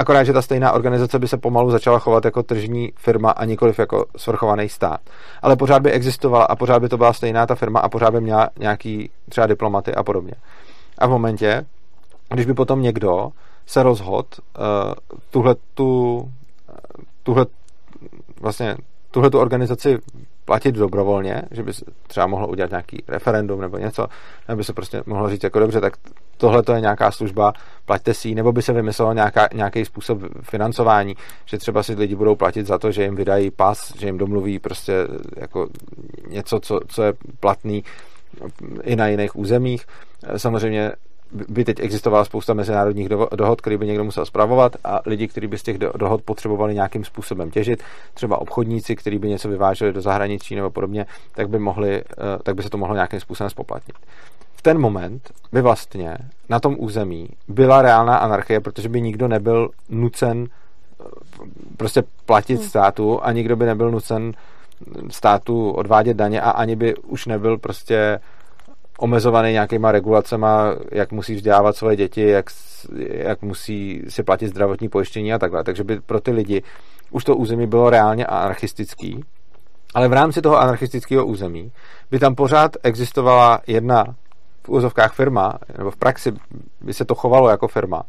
[0.00, 3.78] Akorát, že ta stejná organizace by se pomalu začala chovat jako tržní firma a nikoliv
[3.78, 5.00] jako svrchovaný stát.
[5.42, 8.20] Ale pořád by existovala a pořád by to byla stejná ta firma a pořád by
[8.20, 10.32] měla nějaký třeba diplomaty a podobně.
[10.98, 11.66] A v momentě,
[12.34, 13.30] když by potom někdo
[13.66, 14.28] se rozhodl
[14.58, 14.94] uh,
[15.30, 16.22] tuhle tu,
[17.22, 17.46] tuhle
[18.40, 18.76] vlastně
[19.10, 19.98] tuhle tu organizaci
[20.50, 24.06] platit dobrovolně, že by se třeba mohlo udělat nějaký referendum nebo něco,
[24.48, 25.92] nebo by se prostě mohlo říct jako dobře, tak
[26.36, 27.52] tohle to je nějaká služba,
[27.86, 32.14] plaťte si ji, nebo by se vymyslelo nějaká, nějaký způsob financování, že třeba si lidi
[32.14, 34.92] budou platit za to, že jim vydají pas, že jim domluví prostě
[35.36, 35.68] jako
[36.28, 37.84] něco, co, co je platný
[38.82, 39.86] i na jiných územích.
[40.36, 40.92] Samozřejmě
[41.32, 45.58] by teď existovala spousta mezinárodních dohod, které by někdo musel zpravovat a lidi, kteří by
[45.58, 47.82] z těch dohod potřebovali nějakým způsobem těžit,
[48.14, 52.04] třeba obchodníci, kteří by něco vyváželi do zahraničí nebo podobně, tak by, mohli, eh,
[52.42, 53.96] tak by se to mohlo nějakým způsobem spoplatnit.
[54.54, 56.16] V ten moment by vlastně
[56.48, 61.04] na tom území byla reálná anarchie, protože by nikdo nebyl nucen eh,
[61.76, 62.68] prostě platit hmm.
[62.68, 64.32] státu a nikdo by nebyl nucen
[65.10, 68.20] státu odvádět daně a ani by už nebyl prostě
[69.00, 72.46] omezovaný nějakýma regulacema, jak musí vzdělávat svoje děti, jak,
[72.98, 75.64] jak musí si platit zdravotní pojištění a takhle.
[75.64, 76.62] Takže by pro ty lidi
[77.10, 79.24] už to území bylo reálně anarchistický,
[79.94, 81.72] ale v rámci toho anarchistického území
[82.10, 84.04] by tam pořád existovala jedna
[84.64, 86.32] v úzovkách firma, nebo v praxi
[86.80, 88.02] by se to chovalo jako firma,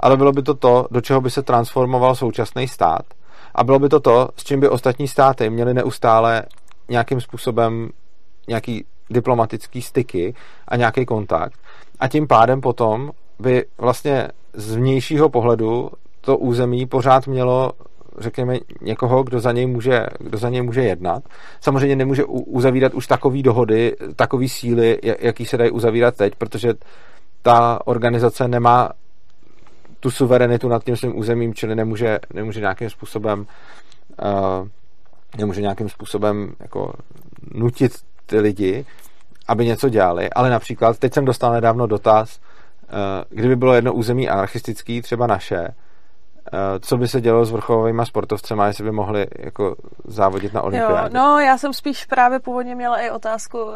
[0.00, 3.02] ale bylo by to to, do čeho by se transformoval současný stát
[3.54, 6.42] a bylo by to to, s čím by ostatní státy měly neustále
[6.88, 7.88] nějakým způsobem
[8.48, 10.34] nějaký diplomatický styky
[10.68, 11.60] a nějaký kontakt.
[12.00, 15.90] A tím pádem potom by vlastně z vnějšího pohledu
[16.20, 17.72] to území pořád mělo
[18.18, 21.22] řekněme, někoho, kdo za něj může, kdo za něj může jednat.
[21.60, 26.74] Samozřejmě nemůže uzavírat už takové dohody, takové síly, jaký se dají uzavírat teď, protože
[27.42, 28.90] ta organizace nemá
[30.00, 33.46] tu suverenitu nad tím svým územím, čili nemůže, nemůže nějakým způsobem
[34.22, 34.68] uh,
[35.38, 36.92] nemůže nějakým způsobem jako
[37.54, 37.92] nutit
[38.28, 38.86] ty lidi,
[39.48, 42.40] aby něco dělali, ale například, teď jsem dostal nedávno dotaz,
[42.82, 45.68] eh, kdyby bylo jedno území anarchistický, třeba naše,
[46.80, 51.14] co by se dělo s vrcholovými sportovcemi, jestli by mohli jako závodit na olympiádě?
[51.14, 53.72] No, já jsem spíš právě původně měla i otázku, uh,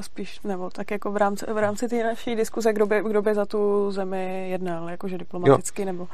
[0.00, 3.34] spíš, nebo tak jako v rámci, v rámci té naší diskuze, kdo by, kdo by
[3.34, 5.86] za tu zemi jednal, jakože diplomaticky, jo.
[5.86, 6.08] nebo...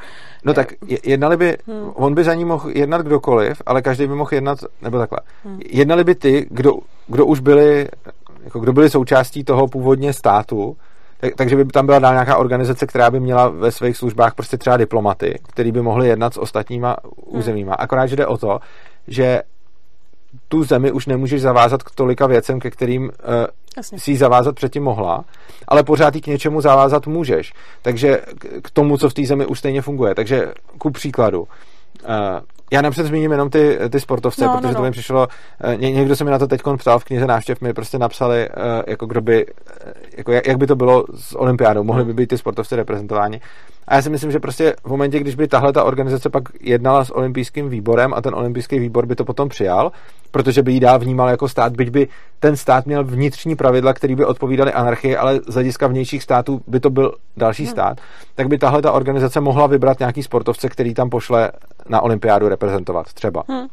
[0.45, 0.73] No tak
[1.03, 1.93] jednali by, hmm.
[1.95, 5.61] on by za ní mohl jednat kdokoliv, ale každý by mohl jednat, nebo takhle, hmm.
[5.67, 6.75] jednali by ty, kdo,
[7.07, 7.89] kdo už byli,
[8.45, 10.77] jako kdo byli součástí toho původně státu,
[11.21, 14.77] tak, takže by tam byla nějaká organizace, která by měla ve svých službách prostě třeba
[14.77, 17.39] diplomaty, který by mohli jednat s ostatníma hmm.
[17.39, 17.75] územíma.
[17.75, 18.61] Akorát, že jde o to,
[19.09, 19.43] že
[20.49, 23.11] tu zemi už nemůžeš zavázat k tolika věcem, ke kterým uh,
[23.83, 25.25] si ji zavázat předtím mohla,
[25.69, 27.53] ale pořád ji k něčemu zavázat můžeš.
[27.83, 28.21] Takže
[28.63, 30.15] k tomu, co v té zemi už stejně funguje.
[30.15, 31.47] Takže ku příkladu, uh,
[32.73, 34.77] já napřed zmíním jenom ty, ty sportovce, no, protože no, no.
[34.77, 35.29] to mi přišlo,
[35.61, 38.49] eh, ně, někdo se mi na to teď ptal v knize návštěv, mi prostě napsali,
[38.87, 39.47] jako kdo by,
[40.17, 43.41] jako jak, jak by to bylo s olympiádou, mohli by být ty sportovci reprezentováni.
[43.89, 47.05] A já si myslím, že prostě v momentě, když by tahle ta organizace pak jednala
[47.05, 49.93] s olympijským výborem a ten olympijský výbor by to potom přijal,
[50.31, 52.09] protože by ji dál vnímal jako stát, byť by
[52.41, 56.81] ten stát měl vnitřní pravidla, které by odpovídaly anarchii, ale z hlediska vnějších států by
[56.81, 57.73] to byl další hmm.
[57.73, 58.01] stát,
[58.35, 61.53] tak by tahle ta organizace mohla vybrat nějaký sportovce, který tam pošle
[61.89, 63.45] na olympiádu reprezentovat třeba.
[63.49, 63.61] Hmm.
[63.61, 63.67] Uh,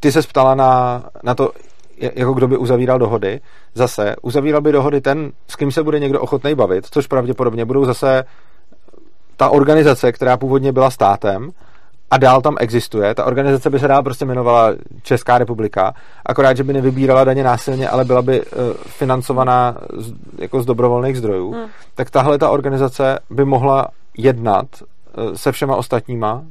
[0.00, 1.52] ty se ptala na, na to,
[2.00, 3.40] jako kdo by uzavíral dohody.
[3.74, 7.84] Zase, uzavíral by dohody ten, s kým se bude někdo ochotný bavit, což pravděpodobně budou
[7.84, 8.24] zase
[9.36, 11.50] ta organizace, která původně byla státem
[12.10, 13.14] a dál tam existuje.
[13.14, 14.72] Ta organizace by se dál prostě jmenovala
[15.02, 15.94] Česká republika,
[16.26, 21.18] akorát, že by nevybírala daně násilně, ale byla by uh, financovaná z, jako z dobrovolných
[21.18, 21.52] zdrojů.
[21.52, 21.66] Hmm.
[21.94, 26.42] Tak tahle ta organizace by mohla jednat uh, se všema ostatníma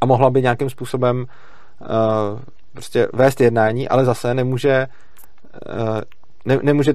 [0.00, 1.26] a mohla by nějakým způsobem
[1.80, 1.86] uh,
[2.72, 4.86] prostě vést jednání, ale zase nemůže
[5.68, 6.00] uh,
[6.44, 6.94] ne, nemůže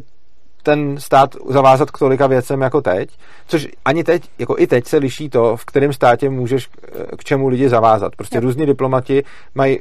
[0.63, 3.09] ten stát zavázat k tolika věcem jako teď,
[3.47, 6.69] což ani teď, jako i teď se liší to, v kterém státě můžeš
[7.17, 8.15] k čemu lidi zavázat.
[8.15, 9.23] Prostě různí diplomati
[9.55, 9.79] mají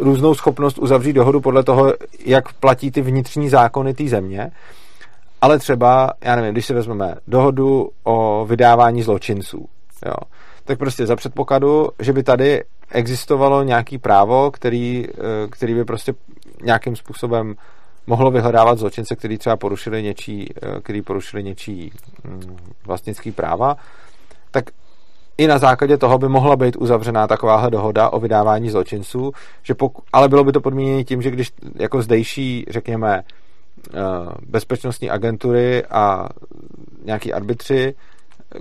[0.00, 4.50] různou schopnost uzavřít dohodu podle toho, jak platí ty vnitřní zákony té země,
[5.40, 9.66] ale třeba, já nevím, když si vezmeme dohodu o vydávání zločinců,
[10.06, 10.14] jo,
[10.64, 12.62] tak prostě za předpokladu, že by tady
[12.92, 16.14] existovalo nějaký právo, který, eh, který by prostě
[16.62, 17.54] nějakým způsobem
[18.06, 21.92] mohlo vyhledávat zločince, který třeba porušili něčí, eh, který porušili něčí
[22.24, 23.76] mm, vlastnický práva,
[24.50, 24.64] tak
[25.38, 29.32] i na základě toho by mohla být uzavřená takováhle dohoda o vydávání zločinců,
[29.62, 34.00] že poku, ale bylo by to podmíněno tím, že když jako zdejší, řekněme, eh,
[34.46, 36.28] bezpečnostní agentury a
[37.04, 37.94] nějaký arbitři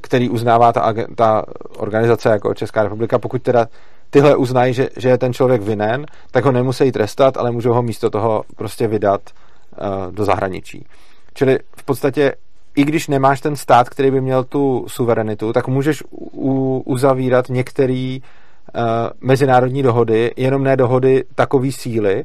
[0.01, 1.45] který uznává ta, ta
[1.77, 3.67] organizace jako Česká republika, pokud teda
[4.11, 7.81] tyhle uznají, že, že je ten člověk vinen, tak ho nemusí trestat, ale můžou ho
[7.81, 10.85] místo toho prostě vydat uh, do zahraničí.
[11.33, 12.33] Čili v podstatě
[12.75, 18.17] i když nemáš ten stát, který by měl tu suverenitu, tak můžeš u, uzavírat některé
[18.17, 18.81] uh,
[19.21, 22.23] mezinárodní dohody, jenom ne dohody takové síly,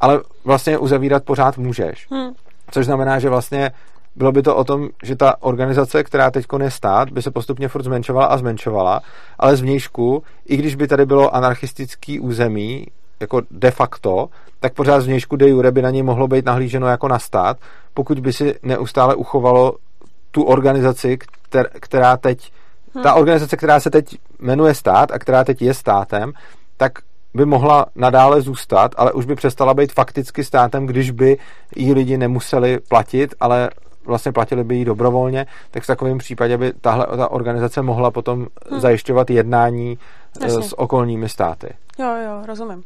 [0.00, 2.06] ale vlastně uzavírat pořád můžeš.
[2.10, 2.30] Hmm.
[2.70, 3.70] Což znamená, že vlastně
[4.16, 7.68] bylo by to o tom, že ta organizace, která teď je stát, by se postupně
[7.68, 9.00] furt zmenšovala a zmenšovala,
[9.38, 12.86] ale z vnějšku, i když by tady bylo anarchistický území,
[13.20, 14.28] jako de facto,
[14.60, 17.56] tak pořád z vnějšku de jure by na něj mohlo být nahlíženo jako na stát,
[17.94, 19.74] pokud by si neustále uchovalo
[20.30, 21.18] tu organizaci,
[21.80, 22.52] která teď,
[22.94, 23.02] hmm.
[23.02, 26.32] ta organizace, která se teď jmenuje stát a která teď je státem,
[26.76, 26.92] tak
[27.34, 31.38] by mohla nadále zůstat, ale už by přestala být fakticky státem, když by
[31.76, 33.70] ji lidi nemuseli platit, ale
[34.06, 38.46] vlastně platili by jí dobrovolně, tak v takovém případě by tahle ta organizace mohla potom
[38.70, 38.80] hmm.
[38.80, 39.98] zajišťovat jednání
[40.40, 40.62] eh, Jasně.
[40.62, 41.74] s okolními státy.
[41.98, 42.84] Jo, jo, rozumím.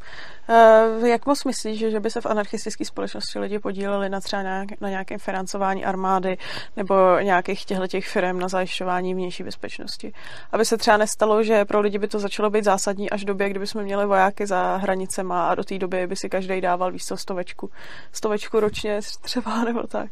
[0.50, 4.42] Uh, jak moc myslíš, že, že by se v anarchistické společnosti lidi podíleli na třeba
[4.42, 6.38] nějak, na nějakém financování armády
[6.76, 10.12] nebo nějakých těchto těch firm na zajišťování vnější bezpečnosti?
[10.52, 13.50] Aby se třeba nestalo, že pro lidi by to začalo být zásadní až v době,
[13.50, 17.12] kdyby jsme měli vojáky za hranicema a do té doby by si každý dával víc
[17.14, 17.70] stovečku,
[18.12, 20.10] stovečku ročně třeba nebo tak.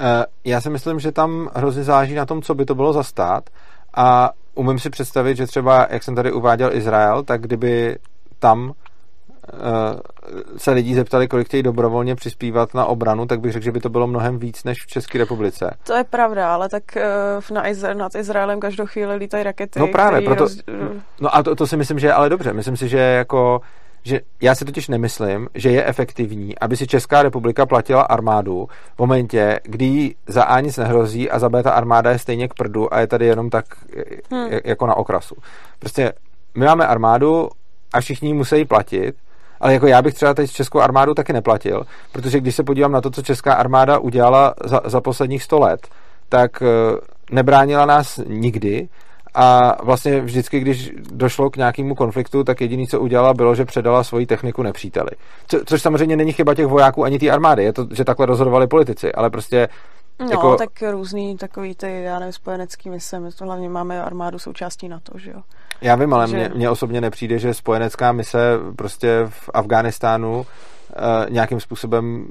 [0.00, 3.02] Eh, já si myslím, že tam hrozně záleží na tom, co by to bylo za
[3.02, 3.50] stát
[3.94, 7.96] a umím si představit, že třeba, jak jsem tady uváděl Izrael, tak kdyby
[8.38, 8.72] tam
[9.52, 9.56] eh,
[10.56, 13.88] se lidí zeptali, kolik chtějí dobrovolně přispívat na obranu, tak bych řekl, že by to
[13.88, 15.76] bylo mnohem víc než v České republice.
[15.86, 19.80] To je pravda, ale tak eh, na Izra- nad Izraelem každou chvíli lítají rakety.
[19.80, 20.56] No právě, proto, roz...
[21.20, 22.52] no a to, to si myslím, že je ale dobře.
[22.52, 23.60] Myslím si, že jako
[24.04, 28.98] že já si totiž nemyslím, že je efektivní, aby si Česká republika platila armádu v
[28.98, 32.94] momentě, kdy za A nic nehrozí a za B ta armáda je stejně k prdu
[32.94, 33.64] a je tady jenom tak
[34.30, 34.48] hmm.
[34.64, 35.34] jako na okrasu.
[35.78, 36.12] Prostě
[36.54, 37.48] my máme armádu
[37.92, 39.14] a všichni musí platit,
[39.60, 43.00] ale jako já bych třeba teď Českou armádu taky neplatil, protože když se podívám na
[43.00, 45.88] to, co Česká armáda udělala za, za posledních sto let,
[46.28, 46.66] tak eh,
[47.30, 48.88] nebránila nás nikdy
[49.34, 54.04] a vlastně vždycky, když došlo k nějakému konfliktu, tak jediné, co udělala, bylo, že předala
[54.04, 55.10] svoji techniku nepříteli.
[55.46, 58.66] Co, což samozřejmě není chyba těch vojáků ani té armády, je to, že takhle rozhodovali
[58.66, 59.68] politici, ale prostě
[60.20, 60.56] No, jako...
[60.56, 65.00] tak různý takový ty, já nevím, spojenecký mise, my to hlavně máme armádu součástí na
[65.00, 65.42] to, že jo.
[65.80, 66.50] Já vím, ale že...
[66.54, 70.44] mně osobně nepřijde, že spojenecká mise prostě v Afghánistánu uh,
[71.30, 72.26] nějakým způsobem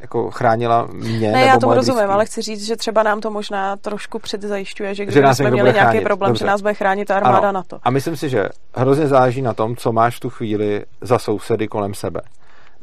[0.00, 1.32] jako chránila mě.
[1.32, 2.12] Ne, já tomu rozumím, blízký.
[2.12, 5.90] ale chci říct, že třeba nám to možná trošku předzajišťuje, že když jsme měli nějaký
[5.90, 6.04] chránit.
[6.04, 6.44] problém, Dobře.
[6.44, 7.52] že nás bude chránit ta armáda ano.
[7.52, 7.78] na to.
[7.82, 11.68] A myslím si, že hrozně záleží na tom, co máš v tu chvíli za sousedy
[11.68, 12.20] kolem sebe.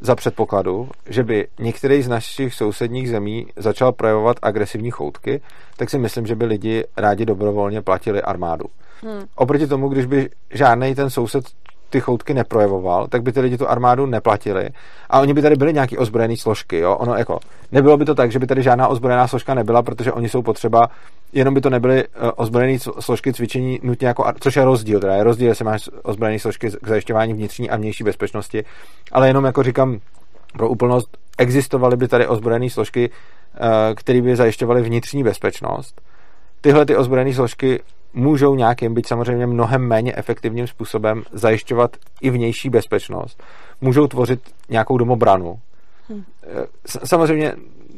[0.00, 5.40] Za předpokladu, že by některý z našich sousedních zemí začal projevovat agresivní choutky,
[5.76, 8.64] tak si myslím, že by lidi rádi dobrovolně platili armádu.
[9.02, 9.24] Hmm.
[9.34, 11.44] Oproti tomu, když by žádný ten soused
[11.90, 14.68] ty choutky neprojevoval, tak by ty lidi tu armádu neplatili
[15.10, 16.96] a oni by tady byli nějaký ozbrojený složky, jo?
[16.96, 17.38] Ono jako,
[17.72, 20.90] nebylo by to tak, že by tady žádná ozbrojená složka nebyla, protože oni jsou potřeba,
[21.32, 25.24] jenom by to nebyly uh, ozbrojené složky cvičení nutně jako, což je rozdíl, teda je
[25.24, 28.64] rozdíl, jestli máš ozbrojené složky k zajišťování vnitřní a vnější bezpečnosti,
[29.12, 29.98] ale jenom jako říkám,
[30.52, 36.00] pro úplnost, existovaly by tady ozbrojené složky, uh, které by zajišťovaly vnitřní bezpečnost.
[36.60, 37.80] Tyhle ty ozbrojené složky
[38.14, 43.42] můžou nějakým, být samozřejmě mnohem méně efektivním způsobem zajišťovat i vnější bezpečnost.
[43.80, 45.58] Můžou tvořit nějakou domobranu.
[46.08, 46.24] Hmm.
[46.86, 47.52] Samozřejmě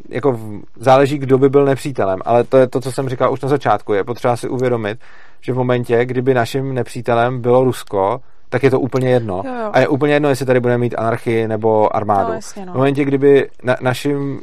[0.09, 0.41] jako
[0.77, 3.93] záleží, kdo by byl nepřítelem, ale to je to, co jsem říkal už na začátku.
[3.93, 4.99] Je potřeba si uvědomit,
[5.41, 9.43] že v momentě, kdyby naším nepřítelem bylo Rusko, tak je to úplně jedno.
[9.47, 9.71] Jo, jo.
[9.73, 12.29] A je úplně jedno, jestli tady budeme mít anarchii nebo armádu.
[12.29, 12.73] No, jasně, no.
[12.73, 14.41] V momentě, kdyby na, naším uh,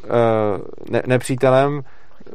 [0.89, 1.81] ne, nepřítelem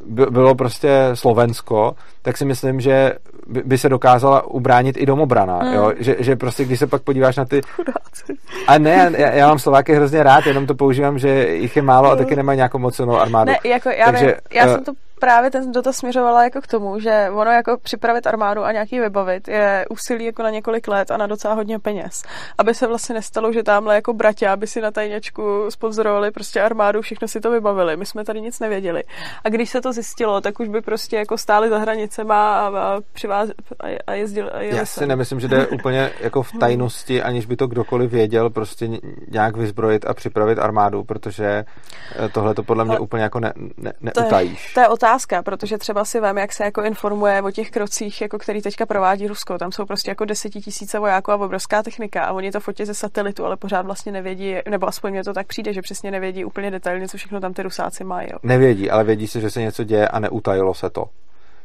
[0.06, 3.12] bylo prostě Slovensko, tak si myslím, že
[3.46, 5.74] by se dokázala ubránit i domobrana, hmm.
[5.74, 5.92] jo?
[5.98, 7.60] Že, že prostě když se pak podíváš na ty...
[7.62, 8.34] Chudáci.
[8.66, 12.10] A ne, já, já mám Slováky hrozně rád, jenom to používám, že jich je málo
[12.10, 13.50] a taky nemají nějakou moc armádu.
[13.50, 16.66] Ne, jako já, Takže, vím, já uh, jsem to právě ten dotaz směřovala jako k
[16.66, 21.10] tomu, že ono jako připravit armádu a nějaký vybavit je úsilí jako na několik let
[21.10, 22.22] a na docela hodně peněz.
[22.58, 27.02] Aby se vlastně nestalo, že tamhle jako bratě, aby si na tajněčku sponzorovali prostě armádu,
[27.02, 27.96] všechno si to vybavili.
[27.96, 29.02] My jsme tady nic nevěděli.
[29.44, 33.00] A když se to zjistilo, tak už by prostě jako stáli za hranicema a, a,
[33.32, 34.50] přiváz, a, a jezdili.
[34.50, 38.50] A Já si nemyslím, že jde úplně jako v tajnosti, aniž by to kdokoliv věděl,
[38.50, 38.88] prostě
[39.30, 43.52] nějak vyzbrojit a připravit armádu, protože eh, tohle to podle mě Ale úplně jako ne,
[43.76, 44.74] ne, neutajíš.
[44.74, 47.70] To je, to je otázka, protože třeba si vím, jak se jako informuje o těch
[47.70, 49.58] krocích, jako který teďka provádí Rusko.
[49.58, 53.44] Tam jsou prostě jako desetitisíce vojáků a obrovská technika a oni to fotí ze satelitu,
[53.44, 57.08] ale pořád vlastně nevědí, nebo aspoň mě to tak přijde, že přesně nevědí úplně detailně,
[57.08, 58.28] co všechno tam ty Rusáci mají.
[58.32, 58.38] Jo.
[58.42, 61.04] Nevědí, ale vědí si, že se něco děje a neutajilo se to.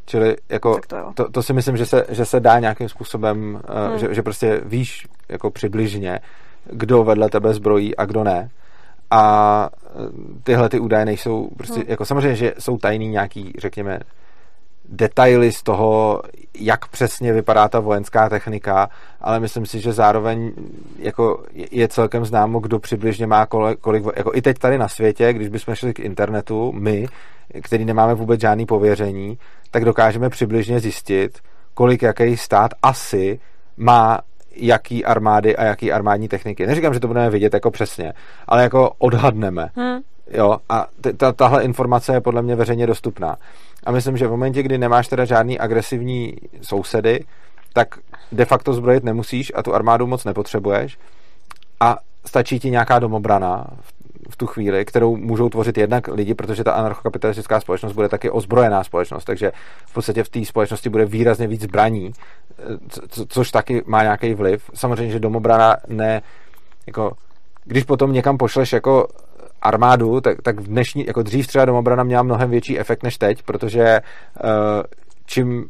[0.10, 3.90] Čili jako to, to, to si myslím, že se, že se dá nějakým způsobem, uh,
[3.90, 4.00] hmm.
[4.00, 6.20] že, že prostě víš jako přibližně,
[6.66, 8.50] kdo vedle tebe zbrojí a kdo ne
[9.12, 9.70] a
[10.44, 11.86] tyhle ty údaje nejsou prostě, hmm.
[11.88, 14.00] jako samozřejmě, že jsou tajný nějaký, řekněme,
[14.90, 16.22] detaily z toho,
[16.54, 18.90] jak přesně vypadá ta vojenská technika,
[19.22, 20.52] ale myslím si, že zároveň
[21.00, 25.34] jako je celkem známo, kdo přibližně má kolik, kolik jako i teď tady na světě,
[25.34, 27.08] když bychom šli k internetu, my,
[27.64, 29.38] který nemáme vůbec žádný pověření,
[29.72, 31.40] tak dokážeme přibližně zjistit,
[31.74, 33.40] kolik jaký stát asi
[33.78, 34.20] má
[34.56, 36.68] jaký armády a jaký armádní techniky.
[36.68, 38.14] Neříkám, že to budeme vidět jako přesně,
[38.48, 39.70] ale jako odhadneme.
[39.76, 40.00] Hmm.
[40.32, 43.38] Jo, a t- tahle informace je podle mě veřejně dostupná.
[43.86, 47.26] A myslím, že v momentě, kdy nemáš teda žádný agresivní sousedy,
[47.74, 47.88] tak
[48.32, 50.98] de facto zbrojit nemusíš a tu armádu moc nepotřebuješ
[51.80, 53.94] a stačí ti nějaká domobrana v
[54.30, 58.84] v tu chvíli, kterou můžou tvořit jednak lidi, protože ta anarchokapitalistická společnost bude taky ozbrojená
[58.84, 59.52] společnost, takže
[59.86, 62.12] v podstatě v té společnosti bude výrazně víc zbraní,
[63.10, 64.70] co, což taky má nějaký vliv.
[64.74, 66.22] Samozřejmě, že domobrana ne,
[66.88, 67.12] jako,
[67.66, 69.08] když potom někam pošleš jako
[69.62, 73.44] armádu, tak, tak v dnešní, jako dřív třeba domobrana měla mnohem větší efekt než teď,
[73.44, 74.00] protože
[74.44, 74.50] uh,
[75.26, 75.70] čím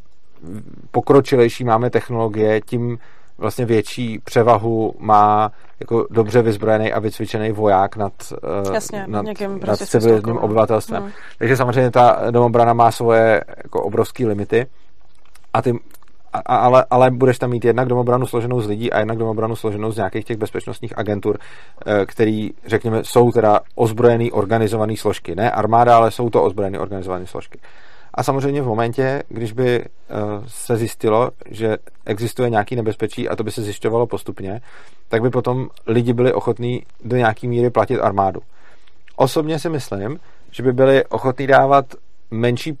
[0.90, 2.98] pokročilejší máme technologie, tím
[3.38, 9.60] vlastně větší převahu má jako dobře vyzbrojený a vycvičený voják nad, eh, Jasně, nad, nad
[9.60, 11.02] prostě civilním obyvatelstvem.
[11.02, 11.12] Hmm.
[11.38, 14.66] Takže samozřejmě ta domobrana má svoje jako obrovské limity
[15.54, 15.78] a ty
[16.32, 19.92] a, ale, ale budeš tam mít jednak domobranu složenou z lidí a jednak domobranu složenou
[19.92, 21.38] z nějakých těch bezpečnostních agentur,
[21.86, 25.34] eh, který, řekněme, jsou teda ozbrojený, organizovaný složky.
[25.34, 27.58] Ne armáda, ale jsou to ozbrojený, organizované složky.
[28.18, 29.86] A samozřejmě v momentě, když by eh,
[30.46, 34.60] se zjistilo, že existuje nějaký nebezpečí a to by se zjišťovalo postupně,
[35.08, 38.40] tak by potom lidi byli ochotní do nějaký míry platit armádu.
[39.16, 41.86] Osobně si myslím, že by byli ochotní dávat
[42.30, 42.78] menší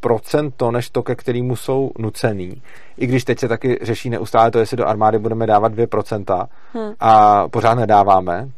[0.00, 2.62] procento než to, ke kterému jsou nucený.
[2.98, 6.92] I když teď se taky řeší neustále to, jestli do armády budeme dávat 2% hmm.
[7.00, 8.48] a pořád nedáváme,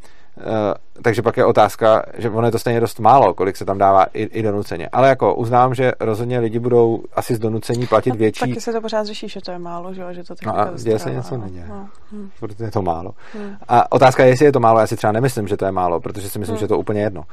[1.01, 4.05] takže pak je otázka, že ono je to stejně dost málo, kolik se tam dává
[4.13, 4.89] i, i donuceně.
[4.91, 8.39] Ale jako uznám, že rozhodně lidi budou asi z donucení platit no, větší.
[8.39, 10.99] Taky se to pořád řeší, že to je málo, že, že to no a děje
[10.99, 11.65] se něco neděje.
[11.69, 11.89] No.
[12.11, 12.29] Hm.
[12.39, 13.11] Protože je to málo.
[13.35, 13.55] Hm.
[13.67, 15.99] A otázka je, jestli je to málo, já si třeba nemyslím, že to je málo,
[15.99, 16.59] protože si myslím, hm.
[16.59, 17.23] že to je úplně jedno.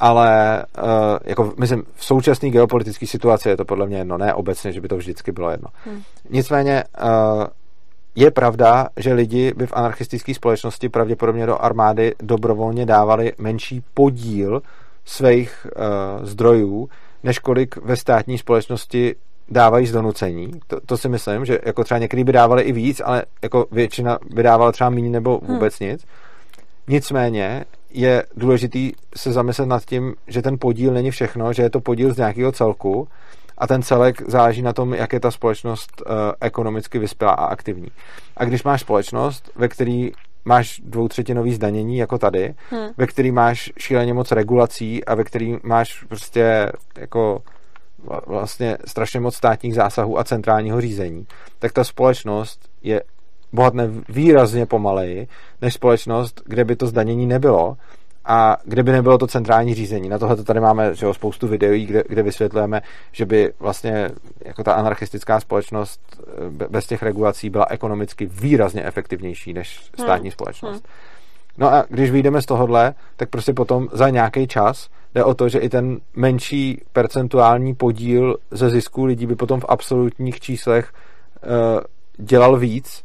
[0.00, 0.84] Ale uh,
[1.24, 4.88] jako myslím, v současné geopolitické situaci je to podle mě jedno, ne obecně, že by
[4.88, 5.68] to vždycky bylo jedno.
[5.86, 6.02] Hm.
[6.30, 7.44] Nicméně uh,
[8.14, 14.62] je pravda, že lidi by v anarchistické společnosti pravděpodobně do armády dobrovolně dávali menší podíl
[15.04, 16.88] svých uh, zdrojů,
[17.22, 19.14] než kolik ve státní společnosti
[19.48, 20.50] dávají z donucení.
[20.66, 24.18] To, to si myslím, že jako třeba někdy by dávali i víc, ale jako většina
[24.34, 25.54] by dávala třeba méně nebo hmm.
[25.54, 25.90] vůbec hmm.
[25.90, 26.06] nic.
[26.88, 31.80] Nicméně je důležitý se zamyslet nad tím, že ten podíl není všechno, že je to
[31.80, 33.08] podíl z nějakého celku
[33.58, 37.88] a ten celek záleží na tom, jak je ta společnost uh, ekonomicky vyspělá a aktivní.
[38.36, 40.12] A když máš společnost, ve který
[40.44, 42.88] máš dvoutřetinový zdanění, jako tady, hmm.
[42.96, 47.42] ve který máš šíleně moc regulací a ve který máš prostě jako
[48.26, 51.26] vlastně strašně moc státních zásahů a centrálního řízení,
[51.58, 53.02] tak ta společnost je
[53.52, 55.28] bohatne výrazně pomaleji
[55.62, 57.76] než společnost, kde by to zdanění nebylo
[58.28, 60.08] a kde by nebylo to centrální řízení.
[60.08, 64.08] Na tohle tady máme že jo, spoustu videí, kde, kde vysvětlujeme, že by vlastně
[64.44, 66.00] jako ta anarchistická společnost
[66.62, 70.04] eh, bez těch regulací byla ekonomicky výrazně efektivnější než hmm.
[70.04, 70.32] státní hmm.
[70.32, 70.88] společnost.
[71.58, 75.48] No a když vyjdeme z tohohle, tak prostě potom za nějaký čas jde o to,
[75.48, 81.80] že i ten menší percentuální podíl ze zisku lidí by potom v absolutních číslech uh,
[82.26, 83.04] dělal víc,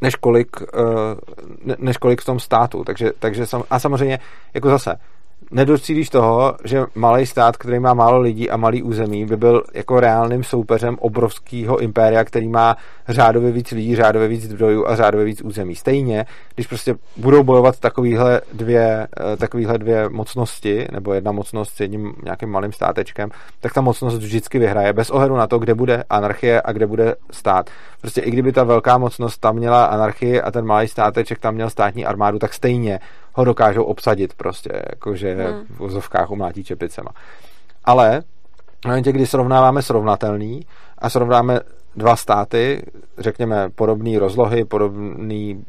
[0.00, 2.84] než kolik, uh, než kolik v tom státu.
[2.84, 4.18] Takže, takže sam, a samozřejmě,
[4.54, 4.96] jako zase,
[5.50, 10.00] nedocílíš toho, že malý stát, který má málo lidí a malý území, by byl jako
[10.00, 12.76] reálným soupeřem obrovského impéria, který má
[13.08, 15.74] řádově víc lidí, řádově víc zdrojů a řádově víc území.
[15.74, 21.80] Stejně, když prostě budou bojovat takovýhle dvě, eh, takovýhle dvě mocnosti, nebo jedna mocnost s
[21.80, 23.30] jedním nějakým malým státečkem,
[23.60, 27.14] tak ta mocnost vždycky vyhraje, bez ohledu na to, kde bude anarchie a kde bude
[27.30, 27.70] stát.
[28.00, 31.70] Prostě i kdyby ta velká mocnost tam měla anarchii a ten malý státeček tam měl
[31.70, 33.00] státní armádu, tak stejně
[33.36, 35.64] ho dokážou obsadit prostě, jakože hmm.
[35.70, 37.10] v vozovkách umlátí čepicema.
[37.84, 38.22] Ale
[38.82, 40.60] v momentě, kdy srovnáváme srovnatelný
[40.98, 41.60] a srovnáme
[41.96, 42.82] dva státy,
[43.18, 45.64] řekněme podobné rozlohy, podobný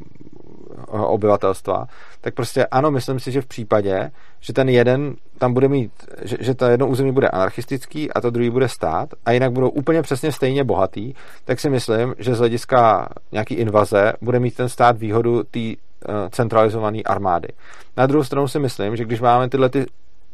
[0.88, 1.88] obyvatelstva,
[2.22, 5.91] tak prostě ano, myslím si, že v případě, že ten jeden tam bude mít,
[6.22, 9.70] že, že to jedno území bude anarchistický a to druhý bude stát a jinak budou
[9.70, 11.13] úplně přesně stejně bohatý,
[11.45, 15.59] tak si myslím, že z hlediska nějaký invaze bude mít ten stát výhodu té
[16.29, 17.47] centralizované armády.
[17.97, 19.85] Na druhou stranu si myslím, že když máme tyhle ty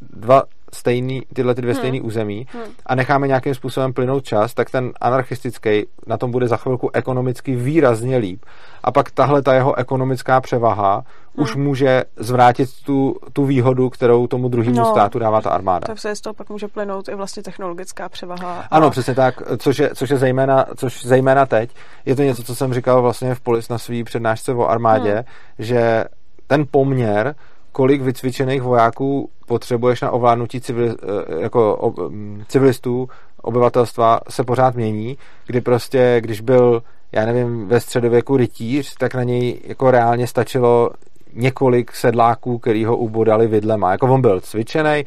[0.09, 0.43] dva
[0.73, 1.79] stejný, tyhle ty dvě hmm.
[1.79, 2.63] stejné území hmm.
[2.85, 7.55] a necháme nějakým způsobem plynout čas, tak ten anarchistický na tom bude za chvilku ekonomicky
[7.55, 8.45] výrazně líp.
[8.83, 11.43] A pak tahle ta jeho ekonomická převaha hmm.
[11.43, 15.87] už může zvrátit tu, tu výhodu, kterou tomu druhému no, státu dává ta armáda.
[15.87, 18.59] Takže z toho pak může plynout i vlastně technologická převaha.
[18.59, 18.75] A...
[18.75, 21.71] Ano, přesně tak, což je, což je zejména, což zejména teď.
[22.05, 25.23] Je to něco, co jsem říkal vlastně v Polis na svý přednášce o armádě, hmm.
[25.59, 26.05] že
[26.47, 27.35] ten poměr
[27.73, 33.09] kolik vycvičených vojáků potřebuješ na ovládnutí civil, eh, jako mm, civilistů,
[33.41, 35.17] obyvatelstva se pořád mění,
[35.47, 40.89] kdy prostě, když byl, já nevím, ve středověku rytíř, tak na něj jako reálně stačilo
[41.33, 43.91] několik sedláků, který ho ubodali vidlema.
[43.91, 45.05] Jako on byl cvičený,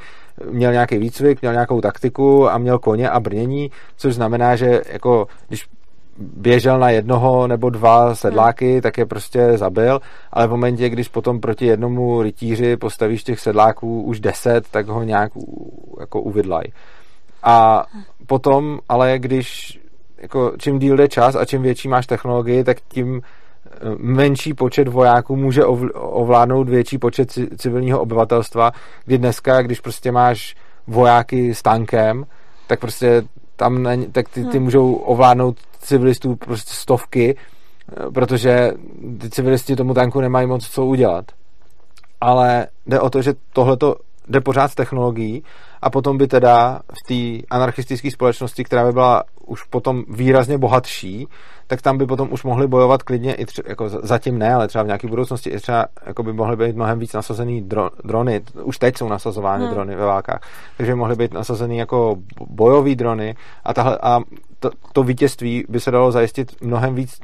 [0.50, 5.26] měl nějaký výcvik, měl nějakou taktiku a měl koně a brnění, což znamená, že jako
[5.48, 5.66] když
[6.18, 8.80] běžel na jednoho nebo dva sedláky, hmm.
[8.80, 10.00] tak je prostě zabil,
[10.32, 15.02] ale v momentě, když potom proti jednomu rytíři postavíš těch sedláků už deset, tak ho
[15.02, 15.32] nějak
[16.00, 16.64] jako uvidlaj.
[17.42, 17.86] A
[18.26, 19.78] potom, ale když
[20.18, 24.88] jako čím díl jde čas a čím větší máš technologii, tak tím eh, menší počet
[24.88, 25.64] vojáků může
[25.94, 28.72] ovládnout větší počet civilního obyvatelstva,
[29.04, 30.56] kdy dneska, když prostě máš
[30.86, 32.26] vojáky s tankem,
[32.66, 33.22] tak prostě
[33.56, 34.64] tam na, tak ty, ty hmm.
[34.64, 38.72] můžou ovládnout civilistů prostě stovky, eh, protože
[39.20, 41.24] ty civilisti tomu tanku nemají moc co udělat.
[42.20, 43.96] Ale jde o to, že tohleto
[44.28, 45.42] jde pořád s technologií
[45.82, 51.28] a potom by teda v té anarchistické společnosti, která by byla už potom výrazně bohatší,
[51.66, 54.84] tak tam by potom už mohli bojovat klidně i třeba, jako zatím ne, ale třeba
[54.84, 58.40] v nějaké budoucnosti i třeba jako by mohly být mnohem víc nasazený dro, drony.
[58.62, 59.74] Už teď jsou nasazovány hmm.
[59.74, 60.40] drony ve válkách.
[60.76, 62.16] Takže by mohly být nasazený jako
[62.50, 64.20] bojový drony a, tahle, a
[64.60, 67.20] to, to vítězství by se dalo zajistit mnohem víc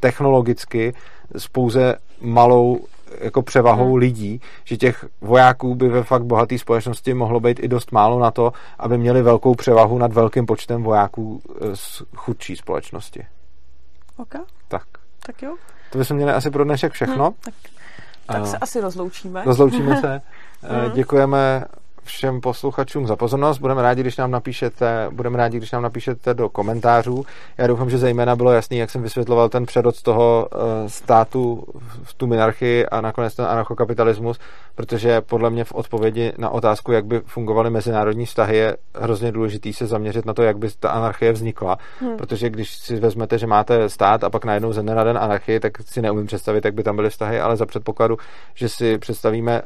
[0.00, 0.94] technologicky
[1.36, 2.80] s pouze malou
[3.20, 3.94] jako převahou hmm.
[3.94, 8.30] lidí, že těch vojáků by ve fakt bohaté společnosti mohlo být i dost málo na
[8.30, 13.26] to, aby měli velkou převahu nad velkým počtem vojáků eh, z chudší společnosti.
[14.16, 14.34] Ok.
[14.68, 14.86] Tak.
[15.26, 15.56] Tak jo.
[15.90, 17.24] To bychom měli asi pro dnešek všechno.
[17.24, 17.54] Hmm, tak,
[18.26, 19.42] tak se asi rozloučíme.
[19.44, 20.20] Rozloučíme se.
[20.62, 20.90] Hmm.
[20.94, 21.64] Děkujeme
[22.04, 23.58] všem posluchačům za pozornost.
[23.58, 27.24] Budeme rádi, když nám napíšete, budeme rádi, když nám napíšete do komentářů.
[27.58, 31.64] Já doufám, že zejména bylo jasný, jak jsem vysvětloval ten přerod z toho eh, státu
[32.02, 34.38] v tu minarchii a nakonec ten anarchokapitalismus,
[34.74, 39.72] protože podle mě v odpovědi na otázku, jak by fungovaly mezinárodní vztahy, je hrozně důležitý
[39.72, 41.78] se zaměřit na to, jak by ta anarchie vznikla.
[42.00, 42.16] Hmm.
[42.16, 45.60] Protože když si vezmete, že máte stát a pak najednou ze dne na den anarchii,
[45.60, 48.16] tak si neumím představit, jak by tam byly vztahy, ale za předpokladu,
[48.54, 49.62] že si představíme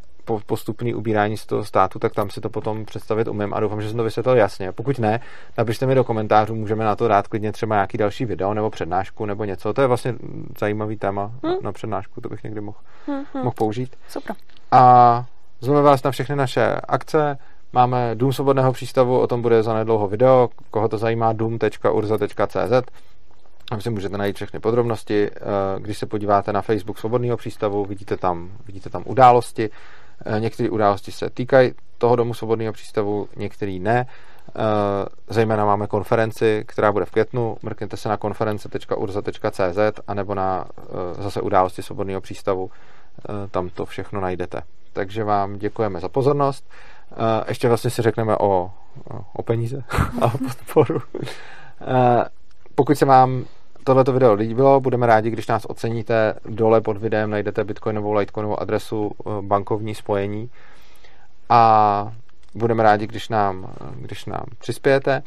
[0.46, 3.88] postupný ubírání z toho státu, tak tam si to potom představit umím a doufám, že
[3.88, 4.72] jsem to vysvětlil jasně.
[4.72, 5.20] Pokud ne,
[5.58, 9.26] napište mi do komentářů, můžeme na to dát klidně třeba nějaký další video nebo přednášku
[9.26, 9.72] nebo něco.
[9.72, 10.14] To je vlastně
[10.60, 11.56] zajímavý téma hmm.
[11.62, 13.44] na, přednášku, to bych někdy mohl, hmm, hmm.
[13.44, 13.96] mohl použít.
[14.08, 14.36] Super.
[14.70, 15.24] A
[15.60, 17.38] zveme vás na všechny naše akce,
[17.72, 22.90] Máme Dům svobodného přístavu, o tom bude zanedlouho video, koho to zajímá, dům.urza.cz
[23.68, 25.30] tam si můžete najít všechny podrobnosti.
[25.30, 25.40] Eh,
[25.80, 29.70] když se podíváte na Facebook Svobodného přístavu, vidíte tam, vidíte tam události.
[30.26, 34.06] Eh, některé události se týkají toho domu Svobodného přístavu, některé ne.
[34.48, 34.52] Eh,
[35.28, 37.56] zejména máme konferenci, která bude v květnu.
[37.62, 40.64] Mrkněte se na konference.urza.cz anebo na
[41.12, 42.70] zase události Svobodného přístavu.
[43.50, 44.62] Tam to všechno najdete.
[44.92, 46.70] Takže vám děkujeme za pozornost.
[47.48, 48.70] Ještě vlastně si řekneme o,
[49.32, 49.82] o peníze
[50.22, 51.02] a podporu.
[52.74, 53.44] Pokud se vám
[53.88, 56.34] tohleto video líbilo, budeme rádi, když nás oceníte.
[56.44, 60.50] Dole pod videem najdete bitcoinovou, litecoinovou adresu eh, bankovní spojení
[61.48, 62.12] a
[62.54, 65.22] budeme rádi, když nám, když nám přispějete.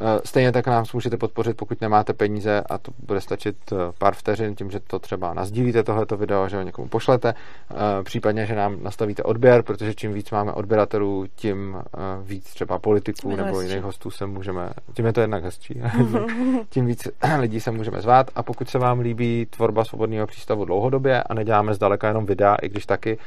[0.00, 4.14] Eh, stejně tak nám můžete podpořit, pokud nemáte peníze a to bude stačit eh, pár
[4.14, 7.34] vteřin tím, že to třeba nazdílíte tohleto video, že ho někomu pošlete,
[7.70, 11.78] eh, případně, že nám nastavíte odběr, protože čím víc máme odběratelů, tím
[12.22, 13.68] víc třeba politiků nebo hezčí.
[13.68, 15.82] jiných hostů se můžeme, tím je to jednak hezčí,
[16.70, 21.22] tím víc lidí se můžeme zvát a pokud se vám líbí tvorba svobodného přístavu dlouhodobě
[21.22, 23.18] a neděláme zdaleka jenom videa, i když taky,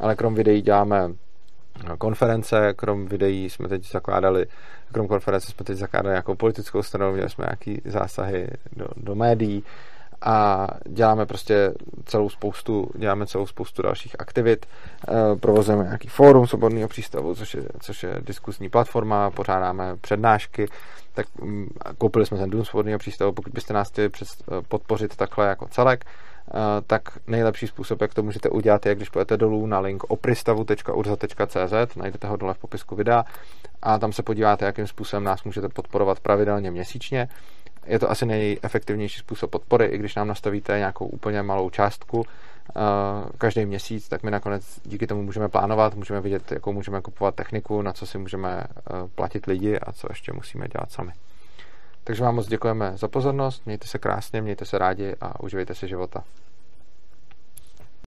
[0.00, 1.08] ale krom videí děláme
[1.98, 4.46] konference, krom videí jsme teď zakládali,
[4.92, 9.64] krom konference jsme teď zakládali nějakou politickou stranu, měli jsme nějaký zásahy do, do médií
[10.20, 11.74] a děláme prostě
[12.04, 14.66] celou spoustu, děláme celou spoustu dalších aktivit.
[15.08, 20.68] Eh, provozujeme nějaký fórum svobodného přístavu, což je, což je diskusní platforma, pořádáme přednášky,
[21.14, 21.68] tak mm,
[21.98, 26.04] koupili jsme ten dům svobodného přístavu, pokud byste nás chtěli eh, podpořit takhle jako celek,
[26.86, 32.26] tak nejlepší způsob, jak to můžete udělat, je, když půjdete dolů na link opristavu.urza.cz, najdete
[32.26, 33.24] ho dole v popisku videa
[33.82, 37.28] a tam se podíváte, jakým způsobem nás můžete podporovat pravidelně měsíčně.
[37.86, 42.24] Je to asi nejefektivnější způsob podpory, i když nám nastavíte nějakou úplně malou částku uh,
[43.38, 47.82] každý měsíc, tak my nakonec díky tomu můžeme plánovat, můžeme vidět, jakou můžeme kupovat techniku,
[47.82, 51.12] na co si můžeme uh, platit lidi a co ještě musíme dělat sami.
[52.08, 55.88] Takže vám moc děkujeme za pozornost, mějte se krásně, mějte se rádi a uživejte si
[55.88, 56.24] života.